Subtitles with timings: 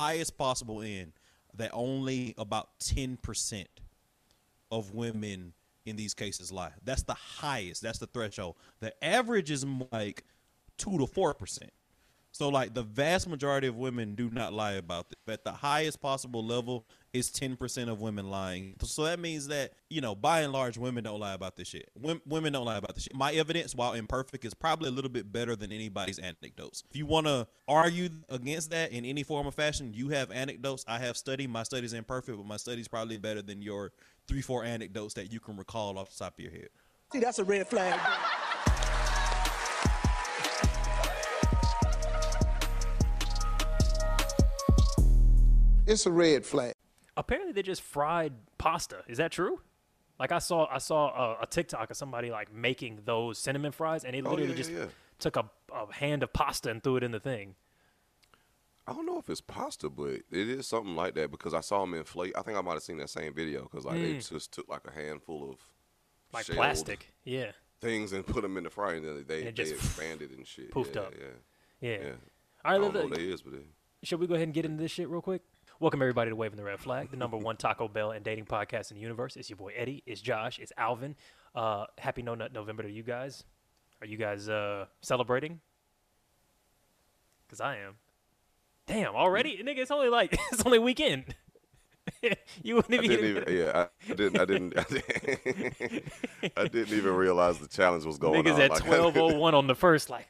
[0.00, 1.12] highest possible end
[1.56, 3.66] that only about 10%
[4.70, 5.52] of women
[5.84, 6.72] in these cases lie.
[6.84, 7.82] That's the highest.
[7.82, 8.56] That's the threshold.
[8.80, 10.24] The average is like
[10.78, 11.58] 2 to 4%.
[12.32, 15.18] So like the vast majority of women do not lie about this.
[15.26, 18.76] But the highest possible level is 10% of women lying.
[18.82, 21.90] So that means that, you know, by and large women don't lie about this shit.
[22.00, 23.14] Wom- women don't lie about this shit.
[23.16, 26.84] My evidence while imperfect is probably a little bit better than anybody's anecdotes.
[26.88, 30.84] If you want to argue against that in any form or fashion, you have anecdotes.
[30.86, 31.48] I have study.
[31.48, 33.92] My study's imperfect, but my study's probably better than your
[34.28, 36.68] 3-4 anecdotes that you can recall off the top of your head.
[37.12, 37.98] See, that's a red flag.
[45.90, 46.74] It's a red flag.
[47.16, 49.02] Apparently, they just fried pasta.
[49.08, 49.60] Is that true?
[50.18, 51.08] Like I saw, I saw
[51.38, 54.56] a, a TikTok of somebody like making those cinnamon fries, and they Oh, literally yeah,
[54.56, 54.84] just yeah, yeah.
[55.18, 57.54] took a, a hand of pasta and threw it in the thing.
[58.86, 61.80] I don't know if it's pasta, but it is something like that because I saw
[61.82, 62.32] them inflate.
[62.36, 64.82] I think I might have seen that same video because like they just took like
[64.86, 66.34] a handful of Mm.
[66.34, 67.08] Like plastic.
[67.24, 67.50] Yeah.
[67.80, 70.46] things and put them in the fryer, and then they, And it they expanded and
[70.46, 70.70] shit.
[70.70, 71.14] poofed yeah, up.
[71.18, 71.98] Yeah, Yeah.
[71.98, 72.06] yeah.
[72.06, 72.12] All
[72.64, 73.66] I right, don't know let- what that is, but it,
[74.04, 75.42] Should we go ahead and get into this shit real quick?
[75.80, 78.90] Welcome everybody to Waving the Red Flag, the number one Taco Bell and dating podcast
[78.90, 79.34] in the universe.
[79.36, 80.02] It's your boy Eddie.
[80.04, 80.58] It's Josh.
[80.58, 81.16] It's Alvin.
[81.54, 83.44] Uh, happy No Nut November to you guys.
[84.02, 85.58] Are you guys uh, celebrating?
[87.48, 87.94] Cause I am.
[88.86, 89.78] Damn, already, nigga.
[89.78, 91.34] It's only like it's only weekend.
[92.62, 93.24] you wouldn't even.
[93.24, 93.44] even.
[93.48, 94.38] Yeah, I, I didn't.
[94.38, 94.78] I didn't.
[94.78, 96.12] I didn't,
[96.58, 98.60] I didn't even realize the challenge was going Niggas on.
[98.60, 100.28] Niggas at twelve oh one on the first, like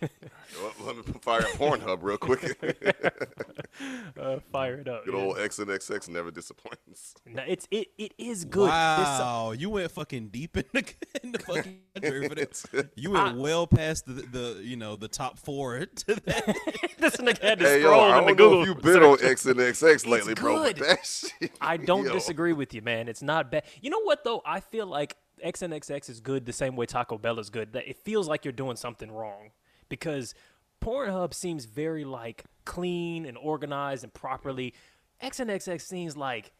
[0.00, 2.56] Let me fire up Pornhub real quick.
[4.20, 5.04] uh, fire it up.
[5.04, 5.20] Good yeah.
[5.20, 7.14] old XNXX never disappoints.
[7.26, 8.68] No, it's it it is good.
[8.70, 12.88] There's some- Wow, you went fucking deep in the, in the fucking country for that.
[12.96, 16.56] You went well past the, the you know the top four to that.
[16.98, 18.62] this nigga had to Hey yo, scroll I in the don't know Google.
[18.62, 20.62] if you've been on X and XX lately, bro.
[20.62, 21.52] But that shit.
[21.60, 22.12] I don't yo.
[22.12, 23.08] disagree with you, man.
[23.08, 23.64] It's not bad.
[23.80, 24.42] You know what though?
[24.44, 27.72] I feel like X and XNXX is good the same way Taco Bell is good.
[27.74, 29.50] That it feels like you're doing something wrong
[29.88, 30.34] because
[30.80, 34.74] Pornhub seems very like clean and organized and properly.
[35.22, 36.52] XNXX seems like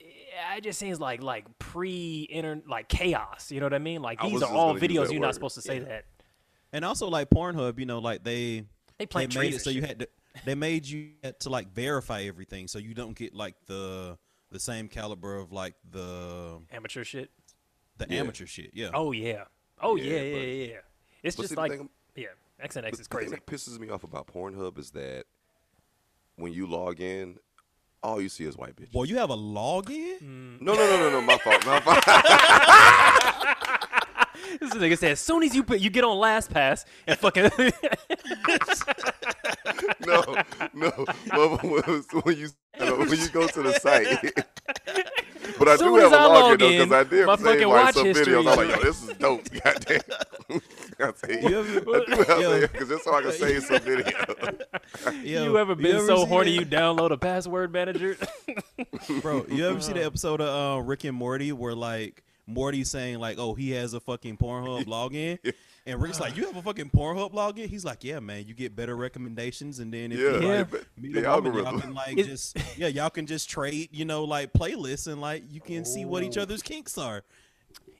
[0.00, 3.50] eh, it just seems like like pre inter like chaos.
[3.50, 4.02] You know what I mean?
[4.02, 6.04] Like I these are all videos you're not supposed to say that.
[6.72, 8.64] and also like Pornhub, you know, like they
[8.98, 10.08] They plant made it so you had to
[10.44, 14.16] they made you had to like verify everything so you don't get like the
[14.52, 17.30] the same caliber of like the Amateur shit.
[17.98, 18.20] the Yeah.
[18.20, 18.70] amateur shit.
[18.74, 18.90] Yeah.
[18.94, 19.44] Oh yeah.
[19.82, 20.74] Oh yeah, Yeah, yeah, yeah, yeah.
[21.22, 22.26] It's just like thing- yeah,
[22.62, 23.30] XNX But is the thing crazy.
[23.30, 25.24] that pisses me off about Pornhub is that
[26.36, 27.38] when you log in,
[28.02, 28.92] all you see is white bitches.
[28.92, 30.20] Boy, you have a login?
[30.22, 30.60] Mm.
[30.62, 31.20] No, no, no, no, no.
[31.20, 31.66] My fault.
[31.66, 32.04] My fault.
[34.58, 37.44] This nigga said, as soon as you put you get on LastPass and fucking
[40.06, 40.22] no,
[40.74, 40.90] no.
[41.62, 42.48] When when you
[42.96, 44.34] when you go to the site.
[45.58, 47.36] But I Soon do have as a I login log though, because I did my
[47.36, 48.38] save fucking watch some history videos.
[48.50, 49.48] I'm like, yo, this is dope.
[49.64, 50.00] Goddamn.
[51.02, 52.60] I say, You ever- I do have yo.
[52.60, 54.10] that because just so I can save some video.
[55.22, 58.16] Yo, you ever been so horny that- you download a password manager?
[59.22, 63.18] Bro, you ever see the episode of uh, Rick and Morty where like Morty's saying
[63.18, 65.38] like, "Oh, he has a fucking Pornhub login,"
[65.86, 68.74] and Rick's like, "You have a fucking Pornhub login?" He's like, "Yeah, man, you get
[68.74, 70.58] better recommendations, and then if Yeah, you Yeah.
[70.58, 73.48] like, but meet the a woman, y'all can like It- just yeah, y'all can just
[73.48, 76.42] trade, you know, like playlists, and like you can see what each Oh.
[76.42, 77.22] other's kinks are."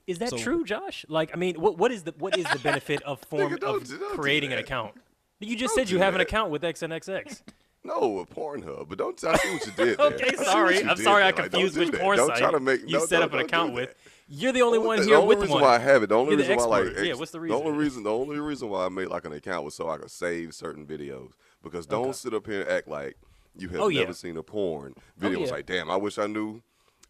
[0.07, 1.05] Is that So- true, Josh?
[1.07, 3.87] Like, I mean, what what is the what is the benefit of form Nigga, of
[3.87, 4.65] do- creating an that.
[4.65, 4.93] account?
[5.39, 7.41] You just Don't said you have an account with XNXX.
[7.83, 8.89] No, a Pornhub.
[8.89, 10.05] But don't I see what you did there.
[10.13, 10.83] Okay, I sorry.
[10.85, 11.41] I'm sorry I there.
[11.45, 12.01] Like, don't confused do which that.
[12.01, 13.95] porn don't site try to make, you no, set up an account with.
[14.29, 15.63] You're the only The one only- here the only with reason one.
[15.63, 17.05] why I have it, the only You're the reason why, like, expert.
[17.05, 17.57] Yeah, what's the reason?
[17.57, 18.03] The only reason?
[18.03, 20.85] the only reason why I made like an account was so I could save certain
[20.85, 21.31] videos.
[21.63, 22.11] Because don't Okay.
[22.11, 23.17] sit up here and act like
[23.57, 24.11] you have Oh, never yeah.
[24.11, 25.39] seen a porn video.
[25.39, 25.55] Oh, it's yeah.
[25.55, 26.61] like, damn, I wish I knew.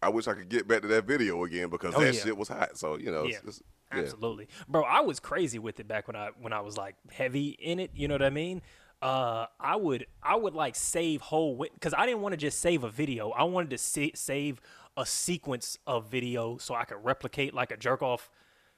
[0.02, 2.20] I wish I could get back to that video again because Oh, that yeah.
[2.20, 2.76] shit was hot.
[2.76, 3.40] So you know, it's, Yeah.
[3.48, 3.62] it's,
[3.94, 4.00] yeah.
[4.00, 4.82] Absolutely, bro.
[4.82, 7.90] I was crazy with it back when I when I was like heavy in it.
[7.94, 8.62] You know what I mean?
[9.00, 12.84] Uh, I would I would like save whole because I didn't want to just save
[12.84, 13.30] a video.
[13.30, 14.60] I wanted to sa- save
[14.96, 18.30] a sequence of video so I could replicate like a jerk off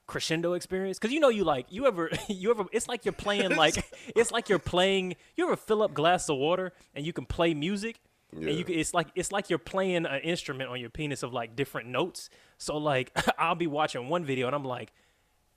[0.07, 0.97] crescendo experience.
[0.99, 3.75] Because you know you like you ever you ever it's like you're playing like
[4.15, 5.15] it's like you're playing.
[5.35, 7.99] You ever fill up glass of water and you can play music.
[8.35, 11.55] And you it's like it's like you're playing an instrument on your penis of like
[11.55, 12.29] different notes.
[12.57, 14.91] So like I'll be watching one video and I'm like,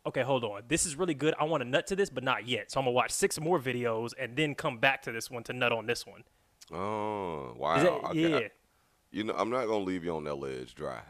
[0.07, 1.35] okay, hold on, this is really good.
[1.41, 2.71] I want to nut to this, but not yet.
[2.71, 5.53] So I'm gonna watch six more videos and then come back to this one to
[5.53, 6.23] nut on this one.
[6.73, 7.79] Oh wow!
[7.83, 8.37] That, Okay, yeah.
[8.37, 8.51] I-
[9.11, 11.01] you know, I'm not gonna leave you on that ledge dry.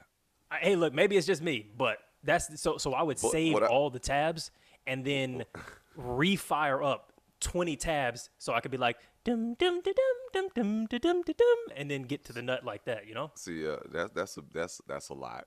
[0.50, 2.78] I- hey, look, maybe it's just me, but that's so.
[2.78, 4.50] So I would But save I- all the tabs
[4.86, 5.44] and then
[5.98, 8.96] refire up 20 tabs so I could be like,
[9.28, 9.94] dum dum dum
[10.32, 13.06] dum dum dum dum dum, and then get to the nut like that.
[13.06, 13.30] You know.
[13.36, 15.46] See, uh, that's that's a, that's that's a lot.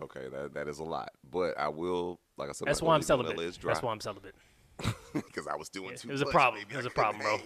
[0.00, 1.10] Okay, that that is a lot.
[1.30, 3.36] But I will, like I said, That's why I'm celibate.
[3.58, 4.34] dry That's why I'm celibate.
[5.14, 6.62] because I was doing Yeah, too it was a problem.
[6.62, 7.38] maybe It was a problem, bro.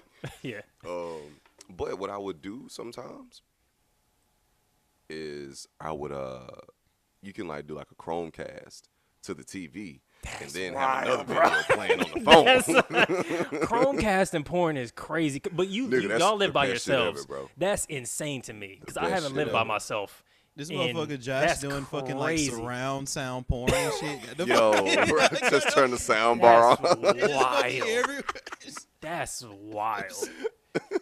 [0.42, 0.60] yeah.
[0.86, 3.42] Um, but what I would do sometimes
[5.10, 6.46] is I would uh,
[7.22, 8.82] you can like do like a Chromecast
[9.24, 10.00] to the TV,
[10.40, 12.44] and then have another video playing on the phone.
[12.44, 12.68] That's,
[13.66, 17.04] Chromecast and porn is crazy, but you, Nigga, you y'all live by best shit ever,
[17.04, 17.26] yourselves.
[17.26, 17.50] bro.
[17.56, 20.22] That's insane to me because I haven't shit lived by myself.
[20.56, 22.50] This and motherfucker Josh that's doing fucking like crazy.
[22.52, 24.36] surround sound porn and shit.
[24.36, 27.02] The Yo, fuck- just turn the sound bar That's on.
[27.34, 28.24] wild.
[29.00, 30.28] That's wild.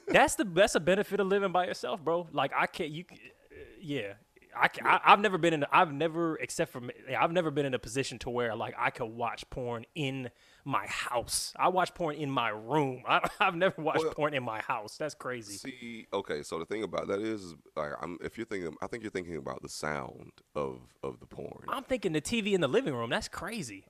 [0.09, 2.29] that's the that's a benefit of living by yourself, bro.
[2.33, 4.15] Like I can't you, uh, yeah.
[4.55, 5.65] I, I have never been in.
[5.73, 6.83] I've never, except for
[7.19, 10.31] I've never been in a position to where like I could watch porn in
[10.65, 11.53] my house.
[11.57, 13.03] I watch porn in my room.
[13.09, 14.97] I, I've never watched Well- porn in my house.
[14.97, 15.55] That's crazy.
[15.57, 18.87] See, okay, so the thing about that is, is, like, I'm if you're thinking, I
[18.87, 21.65] think you're thinking about the sound of of the porn.
[21.69, 23.11] I'm thinking the TV in the living room.
[23.11, 23.87] That's crazy.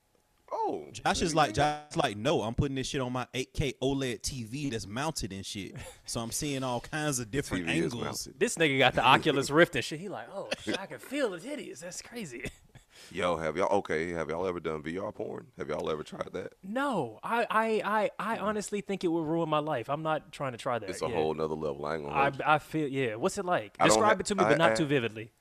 [0.53, 3.75] Oh, Josh is like Josh is like no, I'm putting this shit on my 8K
[3.83, 5.75] OLED TV that's mounted and shit.
[6.05, 8.29] So I'm seeing all kinds of different TV angles.
[8.39, 9.99] This nigga got the Oculus Rift and shit.
[9.99, 11.81] He like, oh, I can feel the titties.
[11.81, 12.51] That's crazy.
[13.11, 14.11] Yo, have y'all okay?
[14.11, 15.47] Have y'all ever done VR porn?
[15.59, 16.53] Have y'all ever tried that?
[16.63, 18.45] No, I, I, I, I hmm.
[18.45, 19.89] honestly think it would ruin my life.
[19.89, 20.89] I'm not trying to try that.
[20.89, 21.15] It's a yeah.
[21.15, 21.85] whole nother level.
[21.85, 22.15] I ain't gonna
[22.45, 22.55] I.
[22.55, 23.17] I feel yeah.
[23.17, 23.75] What's it like?
[23.81, 25.33] I Describe ha- it to me, but I- not I- too vividly.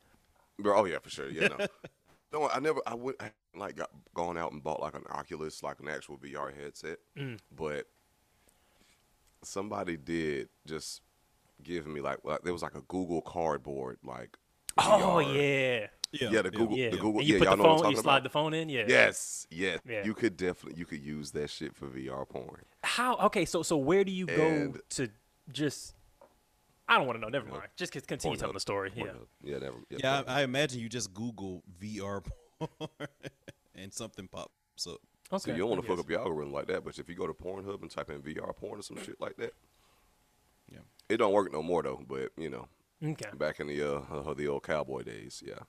[0.60, 1.30] Bro, oh yeah, for sure.
[1.30, 1.66] Yeah, no,
[2.33, 2.80] no, I never.
[2.88, 6.18] I would I like got, gone out and bought like an Oculus, like an actual
[6.18, 6.98] VR headset.
[7.18, 7.39] Mm.
[7.56, 7.88] But
[9.44, 11.01] somebody did just
[11.63, 14.38] give me like, like there was like a Google Cardboard, like.
[14.78, 15.36] Oh VR.
[15.36, 16.89] yeah, Yeah, Yeah, the Google- yeah.
[16.92, 18.24] the Google- and you yeah, put y'all the know what I'm phone, you slide about.
[18.24, 18.69] the phone in.
[18.69, 18.86] Yeah.
[18.88, 19.80] Yes, yes.
[19.88, 20.06] Yeah.
[20.06, 22.63] You could definitely you could use that shit for VR porn.
[22.84, 23.18] How?
[23.18, 25.10] Okay, so so where do you go And- to
[25.51, 25.94] just?
[26.91, 27.29] I don't want to know.
[27.29, 27.63] Never mind.
[27.77, 28.55] Just c- continue telling Pornhub.
[28.55, 28.91] the story.
[28.95, 29.03] Yeah.
[29.05, 29.27] Pornhub.
[29.43, 29.77] Yeah, never.
[29.89, 32.21] Yeah, Yeah, I, I imagine you just Google VR
[32.59, 32.89] porn
[33.75, 34.97] and something pops up.
[35.31, 35.39] Okay.
[35.39, 37.25] So you don't want to fuck up your algorithm like that, but if you go
[37.27, 39.53] to Pornhub and type in VR porn or some shit like that,
[40.69, 40.79] Yeah.
[41.07, 42.03] it don't work no more though.
[42.05, 42.67] But you know,
[43.01, 43.29] Okay.
[43.35, 45.59] back in the uh, uh, the old cowboy days, yeah.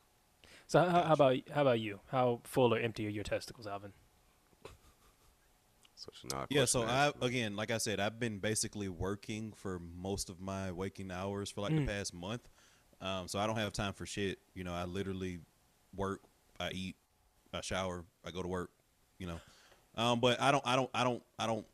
[0.66, 2.00] So how, how about how about you?
[2.10, 3.92] How full or empty are your testicles, Alvin?
[6.02, 9.80] Such an odd Yeah, so I again, like I said, I've been basically working for
[9.96, 11.86] most of my waking hours for like Mm.
[11.86, 12.48] the past month.
[13.00, 14.38] Um, so I don't have time for shit.
[14.54, 15.38] You know, I literally
[15.94, 16.20] work,
[16.58, 16.96] I eat,
[17.52, 18.70] I shower, I go to work.
[19.18, 19.40] You know,
[19.96, 21.66] um, but I don't, I don't, I don't, I don't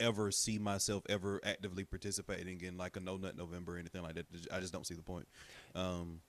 [0.00, 4.14] ever see myself ever actively participating in like a no nut November or anything like
[4.16, 4.26] that.
[4.52, 5.28] I just don't see the point.
[5.76, 6.20] Um,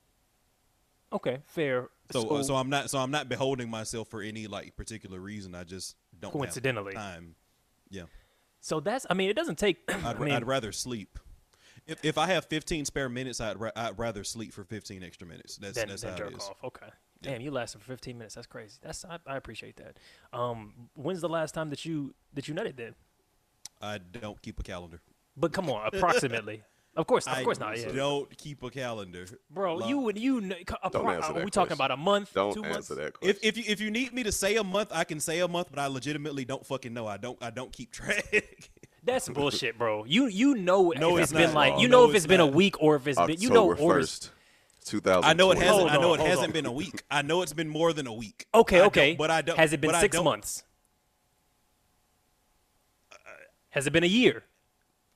[1.12, 1.90] Okay, fair.
[2.12, 5.56] so, uh, so I'm not, so I'm not beholding myself for any like particular reason.
[5.56, 6.94] I just don't have Coincidentally.
[6.94, 7.36] time.
[7.90, 8.04] Yeah.
[8.62, 9.06] so that's.
[9.10, 9.78] I mean, it doesn't take.
[9.90, 11.18] I I'd, mean, I'd rather sleep.
[11.88, 15.28] If, if I have 15 spare minutes, I'd, ra- I'd rather sleep for 15 extra
[15.28, 15.58] minutes.
[15.58, 16.44] That's than, that's than how jerk it is.
[16.44, 16.64] off.
[16.64, 16.88] Okay.
[17.22, 18.36] Damn, you lasted for 15 minutes.
[18.36, 18.78] That's crazy.
[18.82, 19.98] That's I, I appreciate that.
[20.32, 22.96] Um, when's the last time that you that you nutted then?
[23.82, 25.02] I don't keep a calendar.
[25.36, 26.64] But come on, approximately.
[26.96, 27.80] Of course, of I course not.
[27.80, 27.92] Yeah.
[27.94, 30.52] don't keep a calendar, Bro, Lo- you would you kn-
[30.84, 32.88] a Don't pro- answer are that we talking about a month, Don't two answer months?
[32.90, 33.30] that question.
[33.30, 35.48] If if you if you need me to say a month, I can say a
[35.48, 37.08] month, but I legitimately don't fucking know.
[37.08, 38.70] I don't I don't keep track.
[39.04, 40.04] That's bullshit, bro.
[40.06, 41.56] You you know No, if it's it's been not.
[41.56, 43.50] like No, you know if it's it's been a week or if it's been you
[43.50, 44.32] know October or first,
[44.84, 45.30] two thousand.
[45.30, 45.78] I know it hasn't.
[45.80, 46.52] Hold I know on, it hasn't on.
[46.54, 47.04] been a week.
[47.10, 48.48] I know it's been more than a week.
[48.54, 49.16] Okay, I okay.
[49.16, 49.58] but I don't.
[49.58, 50.64] Has it been six don't- months?
[53.70, 54.44] Has it been a year?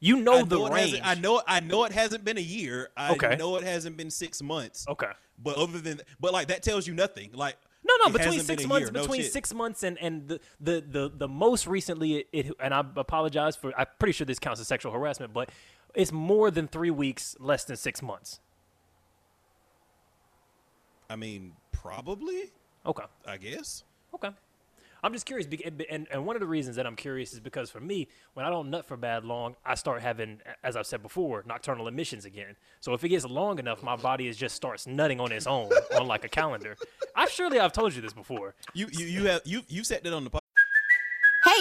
[0.03, 0.99] You know I the know range.
[1.01, 1.41] I know.
[1.47, 2.89] I know it hasn't been a year.
[2.97, 3.37] I Okay.
[3.37, 4.85] know it hasn't been six months.
[4.89, 5.07] Okay.
[5.41, 7.29] But other than, but like that tells you nothing.
[7.33, 7.55] Like
[7.85, 9.01] No, no, it between six months, year.
[9.01, 12.83] Between six months and and the the the, the most recently it, it and I
[12.97, 15.49] apologize for I'm pretty sure this counts as sexual harassment, but
[15.95, 18.41] it's more than three weeks, less than six months.
[21.09, 22.51] I mean, probably.
[22.85, 23.05] Okay.
[23.25, 23.85] I guess.
[24.13, 24.31] Okay.
[25.03, 25.47] I'm just curious,
[25.89, 28.49] and, and one of the reasons that I'm curious is because for me, when I
[28.49, 32.55] don't nut for bad long, I start having, as I've said before, nocturnal emissions again.
[32.79, 35.69] So if it gets long enough, my body is just starts nutting on its own
[35.99, 36.77] on like a calendar.
[37.15, 38.55] I surely I've told you this before.
[38.73, 40.42] You you you have you you said that on the podcast.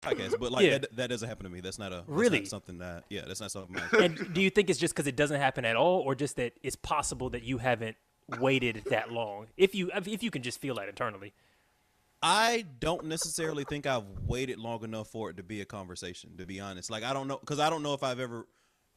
[0.00, 0.78] Podcast, but like Yeah.
[0.78, 1.60] that, that doesn't happen to me.
[1.60, 2.44] That's not a that's not Really?
[2.44, 3.76] something that yeah, that's not something.
[3.92, 6.36] I, and do you think it's just because it doesn't happen at all, or just
[6.36, 7.96] that it's possible that you haven't
[8.38, 9.46] waited that long?
[9.56, 11.32] If you if you can just feel that internally.
[12.22, 16.36] I don't necessarily think I've waited long enough for it to be a conversation.
[16.36, 18.46] To be honest, like I don't know because I don't know if I've ever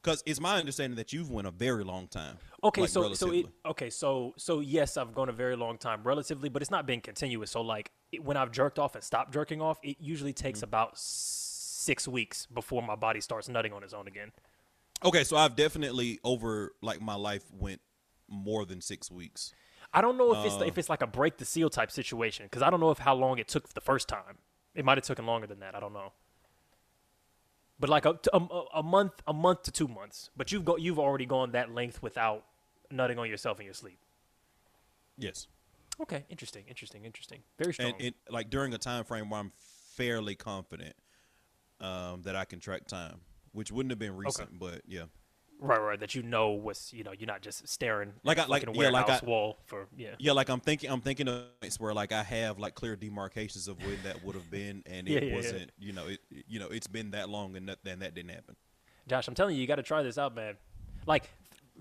[0.03, 2.37] because it's my understanding that you've went a very long time.
[2.63, 6.01] Okay, like, so so it, okay, so so yes, I've gone a very long time
[6.03, 7.51] relatively, but it's not been continuous.
[7.51, 10.65] So like it, when I've jerked off and stopped jerking off, it usually takes Mm-hmm.
[10.65, 14.31] about six weeks before my body starts nutting on its own again.
[15.03, 17.81] okay, so I've definitely over like my life went
[18.29, 19.53] more than six weeks.
[19.93, 20.65] I don't know if it's Uh.
[20.65, 23.13] if it's like a break the seal type situation because I don't know if how
[23.15, 24.37] long it took the first time.
[24.75, 25.75] It might have taken longer than that.
[25.75, 26.13] I don't know.
[27.79, 28.39] But like a, a,
[28.75, 30.29] a month, a month to two months.
[30.37, 32.45] But you've got you've already gone that length without
[32.91, 33.97] nutting on yourself in your sleep.
[35.17, 35.47] Yes,
[36.01, 37.39] Okay, interesting, interesting, interesting.
[37.57, 37.91] Very strong.
[37.91, 39.51] and it like during a time frame where I'm
[39.95, 40.95] fairly confident
[41.79, 43.19] um, that I can track time,
[43.51, 45.03] which wouldn't have been recent, but yeah.
[45.59, 45.99] Right, right.
[45.99, 48.75] That you know was you know you're not just staring Like at I- like- fucking
[48.81, 50.15] yeah, like warehouse I- wall for yeah.
[50.19, 53.67] Yeah, like I'm thinking, I'm thinking of points where like I have like clear demarcations
[53.67, 55.35] of when that would have been, and it yeah, yeah.
[55.35, 55.71] wasn't.
[55.79, 58.55] You know, it you know it's been that long, and that, then that didn't happen.
[59.07, 60.55] Josh, I'm telling you, you got to try this out, man.
[61.05, 61.29] Like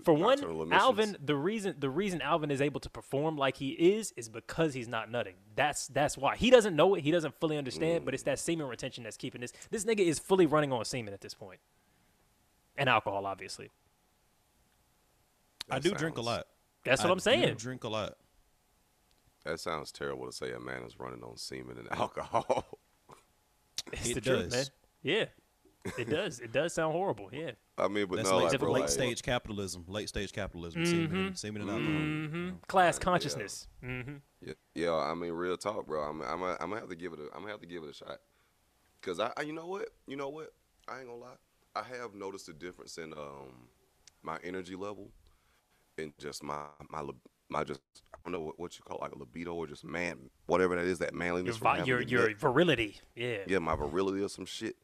[0.03, 4.11] for one, Alvin, the reason the reason Alvin is able to perform like he is
[4.17, 5.35] is because he's not nutting.
[5.55, 7.01] That's that's why he doesn't know it.
[7.03, 9.53] He doesn't fully understand, but it's that semen retention that's keeping this.
[9.69, 11.59] This nigga is fully running on semen at this point,
[12.77, 13.69] and alcohol, obviously.
[15.69, 16.47] I That do drink a lot.
[16.83, 17.49] That's what I I'm saying.
[17.49, 18.17] Do drink a lot.
[19.45, 22.79] That sounds terrible to say a man is running on semen and alcohol.
[23.91, 24.59] It's It the truth, man.
[24.59, 24.71] does.
[25.01, 25.25] Yeah,
[25.97, 26.39] it does.
[26.39, 27.29] It does sound horrible.
[27.31, 27.51] Yeah.
[27.77, 29.85] I mean, but That's no, late, like, bro, late like, stage capitalism.
[29.87, 30.85] Late stage capitalism.
[30.85, 31.91] Semen, and, semen and alcohol.
[31.91, 33.67] hmm Class consciousness.
[33.81, 34.01] hmm
[34.41, 34.93] Yeah, yeah.
[34.93, 36.03] I mean, real talk, bro.
[36.03, 37.19] I'm, I'm, I'm gonna have to give it.
[37.19, 38.19] A, I'm gonna have to give it a shot.
[39.01, 40.53] Cause I, I, you know what, you know what,
[40.87, 41.35] I ain't gonna lie.
[41.75, 43.67] I have noticed a difference in um
[44.21, 45.09] my energy level,
[45.97, 47.03] and just my my
[47.49, 47.81] my just
[48.13, 50.75] I don't know what, what you call it, like a libido or just man, whatever
[50.75, 51.57] that is, that manliness.
[51.57, 52.99] vi- your your virility.
[53.15, 53.39] Yeah.
[53.47, 54.75] yeah, my virility or some shit.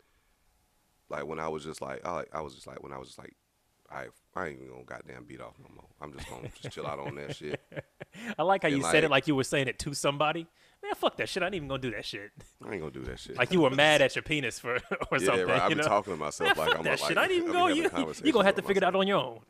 [1.09, 3.17] Like when I was just like, I, I was just like when I was just
[3.17, 3.33] like,
[3.91, 4.05] I,
[4.35, 5.87] I ain't even gonna goddamn beat off no more.
[6.01, 7.59] I'm just gonna just chill out on that shit.
[8.37, 10.47] I like how And you said it like- like you were saying it to somebody.
[10.81, 11.43] Man, fuck that shit.
[11.43, 12.31] I ain't even gonna do that shit.
[12.65, 13.37] I ain't gonna do that shit.
[13.37, 14.75] Like you were mad at your penis for
[15.11, 15.47] or yeah, something.
[15.47, 15.61] right.
[15.61, 15.83] I've been know?
[15.83, 17.17] talking to myself Man, like I'm that like, shit.
[17.17, 17.67] I didn't even go.
[17.67, 17.89] You,
[18.23, 19.39] you gonna have to figure it out on your own.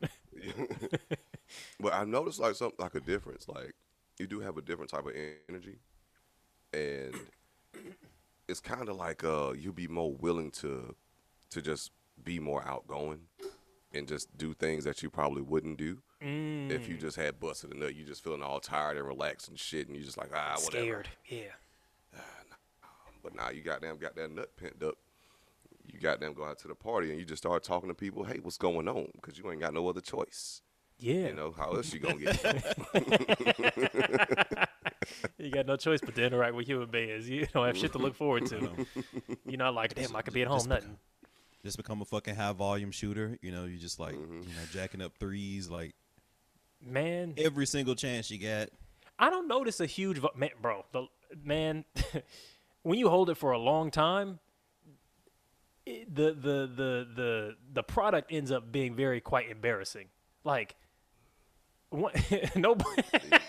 [1.80, 3.48] But I noticed like something like a difference.
[3.48, 3.74] Like
[4.18, 5.12] you do have a different type of
[5.48, 5.78] energy,
[6.72, 7.14] and
[8.48, 10.94] it's kind of like uh you be more willing to
[11.50, 11.90] to just
[12.22, 13.20] be more outgoing
[13.92, 16.88] and just do things that you probably wouldn't do if Mm.
[16.88, 17.94] you just had busted a nut.
[17.94, 20.84] You just feeling all tired and relaxed and shit, and you just like ah whatever.
[20.84, 21.08] Scared.
[21.26, 22.20] Yeah.
[23.22, 24.94] But now you goddamn got that nut pent up.
[25.86, 28.24] You goddamn go out to the party and you just start talking to people.
[28.24, 29.08] Hey, what's going on?
[29.14, 30.62] Because you ain't got no other choice.
[30.98, 31.28] Yeah.
[31.28, 32.38] You know how else you gonna get?
[35.38, 37.28] You got no choice but to interact with human beings.
[37.28, 38.70] You don't have shit to look forward to.
[39.46, 40.98] You're not like, damn, I could be at home, Just nothing.
[41.62, 43.38] Just become a fucking high volume shooter.
[43.42, 44.34] You know, you just like Mm-hmm.
[44.42, 45.94] you know jacking up threes like
[46.82, 48.70] Man, every single chance you get.
[49.18, 50.84] I don't notice a huge vo- man, bro.
[50.92, 51.06] The
[51.44, 51.84] man,
[52.82, 54.38] when you hold it for a long time,
[55.84, 60.06] it, the the the the the product ends up being very quite embarrassing.
[60.42, 60.74] Like,
[61.90, 62.12] one,
[62.56, 63.02] nobody.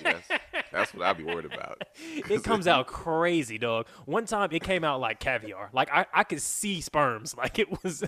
[0.04, 0.24] Yes,
[0.72, 1.82] that's what I'd be worried about.
[2.30, 3.88] it comes out crazy, dog.
[4.06, 5.70] One time it came out like caviar.
[5.74, 7.36] Like I, I could see sperms.
[7.42, 8.04] Like it was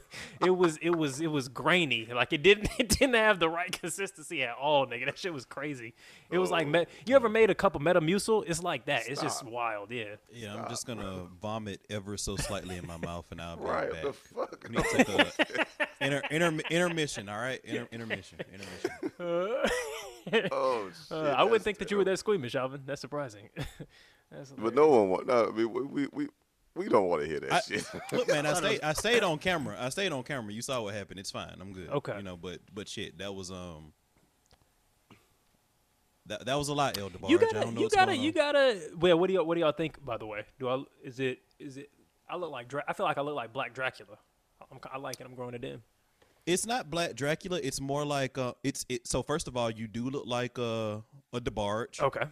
[0.46, 2.08] it was it was it was grainy.
[2.14, 5.06] Like it didn't it didn't have the right consistency at all, nigga.
[5.06, 5.94] That shit was crazy.
[6.30, 8.44] It was like me- you ever made a cup of Metamucil?
[8.48, 9.08] It's like that.
[9.08, 10.16] It's just wild, yeah.
[10.32, 13.92] Yeah, I'm just gonna vomit ever so slightly in my mouth, and I'll be Right?
[13.92, 14.04] back.
[14.34, 14.66] What the fuck?
[14.70, 15.66] We need to take a
[16.00, 17.30] inter, inter, intermission.
[17.30, 18.40] All right, inter, intermission.
[18.54, 18.92] Intermission.
[20.52, 21.12] Oh shit!
[21.12, 22.14] Uh, I wouldn't that's think that you were terrible.
[22.14, 22.82] that squeamish, Alvin.
[22.86, 23.50] That's surprising.
[24.32, 25.28] That's But no one want.
[25.28, 26.28] No, I mean, we we we,
[26.76, 27.86] we don't want to hear that I, shit.
[28.12, 28.82] look, man, I stayed.
[28.82, 29.76] I stayed on camera.
[29.80, 30.52] I stayed on camera.
[30.54, 31.20] You saw what happened.
[31.20, 31.56] It's fine.
[31.60, 31.90] I'm good.
[31.90, 32.18] Okay.
[32.18, 33.94] You know, but but shit, that was um.
[36.26, 37.30] That, that was a lot, El DeBarge.
[37.30, 38.80] you I gotta, don't know you what's gotta, going you gotta.
[38.98, 40.04] Well, what do y'all, what do y'all think?
[40.06, 41.90] By the way, do I is it is it?
[42.30, 44.18] I look like Dra- I feel like I look like Black Dracula.
[44.72, 45.26] I'm, I like it.
[45.26, 45.82] I'm growing it in.
[46.46, 47.60] It's not Black Dracula.
[47.62, 49.06] It's more like uh, it's it.
[49.06, 51.00] So first of all, you do look like uh,
[51.34, 52.02] a DeBarge.
[52.02, 52.24] Okay.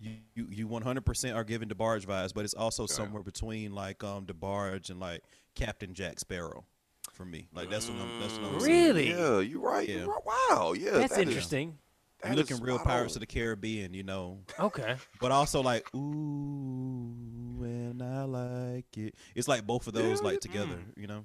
[0.00, 4.26] You you you 100% are giving DeBarge vibes, but it's also somewhere between like um
[4.26, 5.22] DeBarge and like
[5.56, 6.64] Captain Jack Sparrow,
[7.12, 7.48] for me.
[7.52, 8.20] Like that's what I'm.
[8.20, 8.84] That's what I'm seeing.
[8.94, 9.08] Really?
[9.10, 9.88] yeah, you right.
[9.88, 9.96] Yeah.
[10.04, 10.24] You right.
[10.50, 10.72] Wow.
[10.74, 11.78] Yeah, That's that is- interesting.
[12.22, 13.18] That you is looking real Pirates on.
[13.18, 14.96] of the Caribbean, you know, Okay.
[15.20, 19.14] but also like ooh, and I like it.
[19.34, 21.24] It's like both of those like together, you know.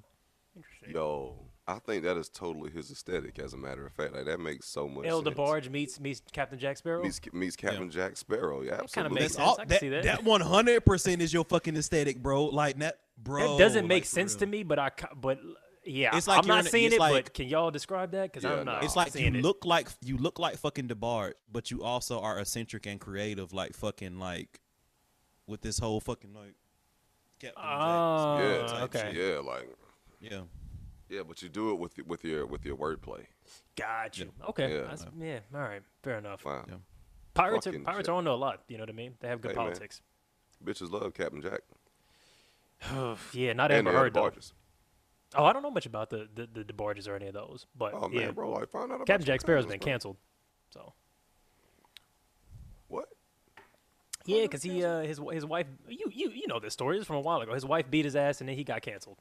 [0.56, 0.94] Interesting.
[0.94, 1.34] Yo,
[1.66, 3.38] I think that is totally his aesthetic.
[3.38, 5.34] As a matter of fact, like that makes so much El sense.
[5.34, 7.02] DeBarge meets meets Captain Jack Sparrow.
[7.02, 8.60] meets, meets Captain Jack Sparrow.
[8.60, 9.14] Yeah, kinda absolutely.
[9.20, 9.46] makes That's sense.
[9.48, 9.54] all.
[9.54, 10.02] I can That see that.
[10.04, 12.44] that one hundred percent is your fucking aesthetic, bro.
[12.46, 13.56] Like that, bro.
[13.56, 15.38] that doesn't make like, sense to me, but I but
[15.86, 16.98] yeah, It's like I'm not seeing it.
[16.98, 18.24] like- but can y'all describe that?
[18.32, 18.80] Because Yeah, I'm not.
[18.82, 18.84] no.
[18.86, 19.34] It's like you it.
[19.34, 23.74] look like you look like fucking DeBarge, but you also are eccentric and creative, like
[23.74, 24.60] fucking like
[25.46, 26.54] with this whole fucking like.
[27.40, 29.10] Captain Oh, yeah, okay.
[29.12, 29.16] shit.
[29.16, 29.68] yeah, like
[30.20, 30.42] Yeah.
[31.14, 33.26] Yeah, but you do it with with your with your wordplay.
[33.76, 34.30] Got you.
[34.48, 34.68] Okay.
[34.74, 34.80] Yeah.
[34.82, 35.40] That's- Yeah.
[35.54, 35.82] All right.
[36.02, 36.44] Fair enough.
[36.44, 36.74] Wow, Yeah.
[37.34, 38.08] Pirates are pirates shit.
[38.10, 38.62] are on to a lot.
[38.68, 39.14] You know what I mean?
[39.20, 39.66] They have good Hey, man.
[39.66, 40.00] politics.
[40.64, 41.60] bitches love Captain Jack
[43.32, 43.52] yeah.
[43.52, 44.20] Not and ever the other heard though.
[44.20, 44.52] barges.
[45.36, 47.66] Oh, I don't know much about the the, the DeBarges or any of those.
[47.76, 49.84] But Oh man, yeah, bro, like find out about Captain Jack Sparrow's been bro.
[49.86, 50.16] canceled.
[50.70, 50.92] So
[52.88, 53.08] What?
[54.26, 56.96] yeah, because he uh his his wife you you you know this story.
[56.96, 57.52] This is from a while ago.
[57.52, 59.18] His wife beat his ass and then he got canceled.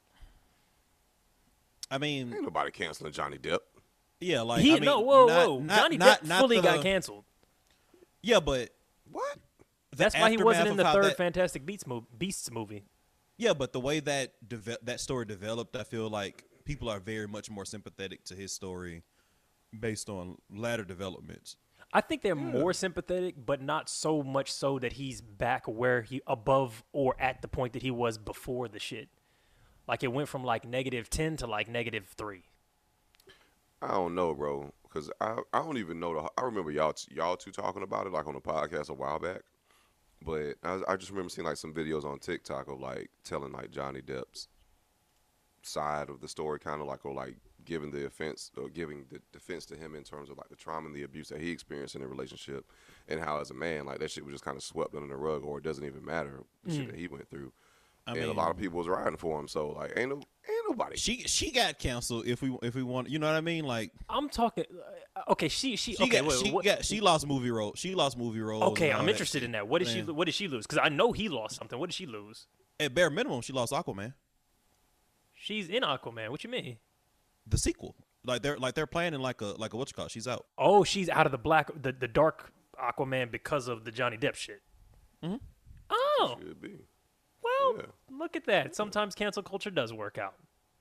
[1.92, 3.60] I mean, Ain't nobody canceling Johnny Depp.
[4.20, 6.56] yeah, like he I mean, no whoa not- whoa not- Johnny not- Depp not fully
[6.58, 7.26] the- got canceled.
[8.22, 8.70] Yeah, but
[9.12, 9.38] What?
[9.96, 12.08] That's why he wasn't in the third that- Fantastic Beasts movie.
[12.18, 12.84] Beasts movie.
[13.38, 17.28] Yeah, but the way that deve- that story developed, I feel like people are very
[17.28, 19.04] much more sympathetic to his story
[19.78, 21.58] based on latter developments.
[21.92, 26.22] I think they're more sympathetic, but not so much so that he's back where he
[26.26, 29.10] above or at the point that he was before the shit.
[29.88, 32.44] Like it went from like negative ten to like negative three.
[33.82, 36.30] I don't know, bro, because I I don't even know the.
[36.38, 39.20] I remember y'all t- y'all two talking about it like on the podcast a while
[39.20, 39.42] back,
[40.26, 43.72] but I, I just remember seeing like some videos on TikTok of like telling like
[43.72, 44.48] Johnny Depp's
[45.64, 47.36] side of the story, kind of like or like
[47.66, 50.88] giving the offense or giving the defense to him in terms of like the trauma
[50.88, 52.66] and the abuse that he experienced in the relationship,
[53.10, 55.16] and how as a man like that shit was just kind of swept under the
[55.16, 56.92] rug or it doesn't even matter the shit mm.
[56.92, 57.52] that he went through.
[58.06, 60.70] I and a lot of people was riding for him, so like ain't no ain't
[60.70, 60.98] nobody.
[60.98, 63.66] She she got canceled if we if we want, you know what I mean?
[63.66, 64.66] Like I'm talking.
[65.16, 66.20] Uh, okay, she she, she okay.
[66.20, 67.74] got wait, she what- got she lost movie role.
[67.76, 68.64] She lost movie role.
[68.66, 69.46] okay, I'm interested shit.
[69.46, 69.68] in that.
[69.68, 70.68] What did she What did she lose?
[70.68, 71.80] Because I know he lost something.
[71.80, 72.48] What did she lose?
[72.80, 74.14] At bare minimum, she lost Aquaman,
[75.34, 76.30] She's in Aquaman.
[76.30, 76.78] What you mean?
[77.46, 77.96] the sequel.
[78.26, 80.06] Like they're like they're planning like a like a what you call.
[80.06, 80.12] it?
[80.12, 80.46] She's out.
[80.58, 82.52] Oh, she's out of the black, the, the dark
[82.82, 84.62] Aquaman because of the Johnny Depp shit.
[85.24, 85.36] Mm-hmm.
[85.90, 86.80] Oh, Should be.
[87.64, 88.18] Well, Yeah.
[88.18, 88.76] look at that.
[88.76, 90.36] Sometimes cancel culture does work out.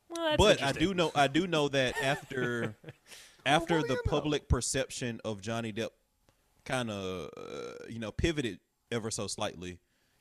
[0.09, 2.75] Well, that's but I do know I do know that after
[3.47, 4.11] after do the you know?
[4.11, 5.91] public perception of Johnny Depp
[6.65, 9.79] kind of uh, you know pivoted ever so slightly,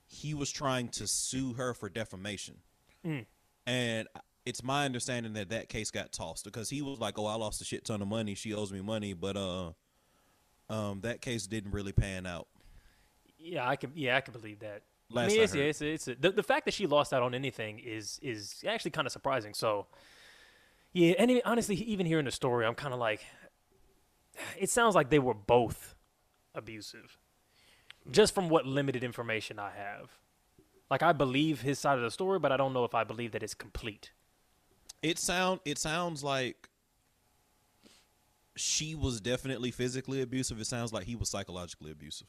[0.08, 2.58] he was trying to sue her for defamation,
[3.06, 3.26] Mm.
[3.68, 4.08] and
[4.46, 7.62] it's my understanding that that case got tossed because he was like, "Oh, I lost
[7.62, 8.34] a shit ton of money.
[8.34, 9.72] She owes me money," but uh,
[10.70, 12.48] um, that case didn't really pan out.
[13.38, 13.92] Yeah, I can.
[13.96, 14.84] Yeah, I can believe that.
[15.20, 15.66] I Last mean, I it's, yeah, heard.
[15.66, 19.06] it's, it's the, the fact that she lost out on anything is is actually kind
[19.06, 19.54] of surprising.
[19.54, 19.88] So,
[20.94, 23.24] yeah, and it- honestly, even hearing the story, I'm kind of like,
[24.58, 25.96] it sounds like they were both
[26.56, 27.18] abusive,
[28.12, 30.12] just from what limited information I have.
[30.90, 33.32] Like, I believe his side of the story, but I don't know if I believe
[33.32, 34.12] that it's complete.
[35.02, 36.70] It sound it sounds like
[38.56, 40.60] she was definitely physically abusive.
[40.60, 42.28] It sounds like he was psychologically abusive.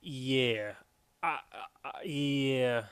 [0.00, 0.72] Yeah,
[1.26, 1.38] I,
[1.84, 2.82] I, I- yeah.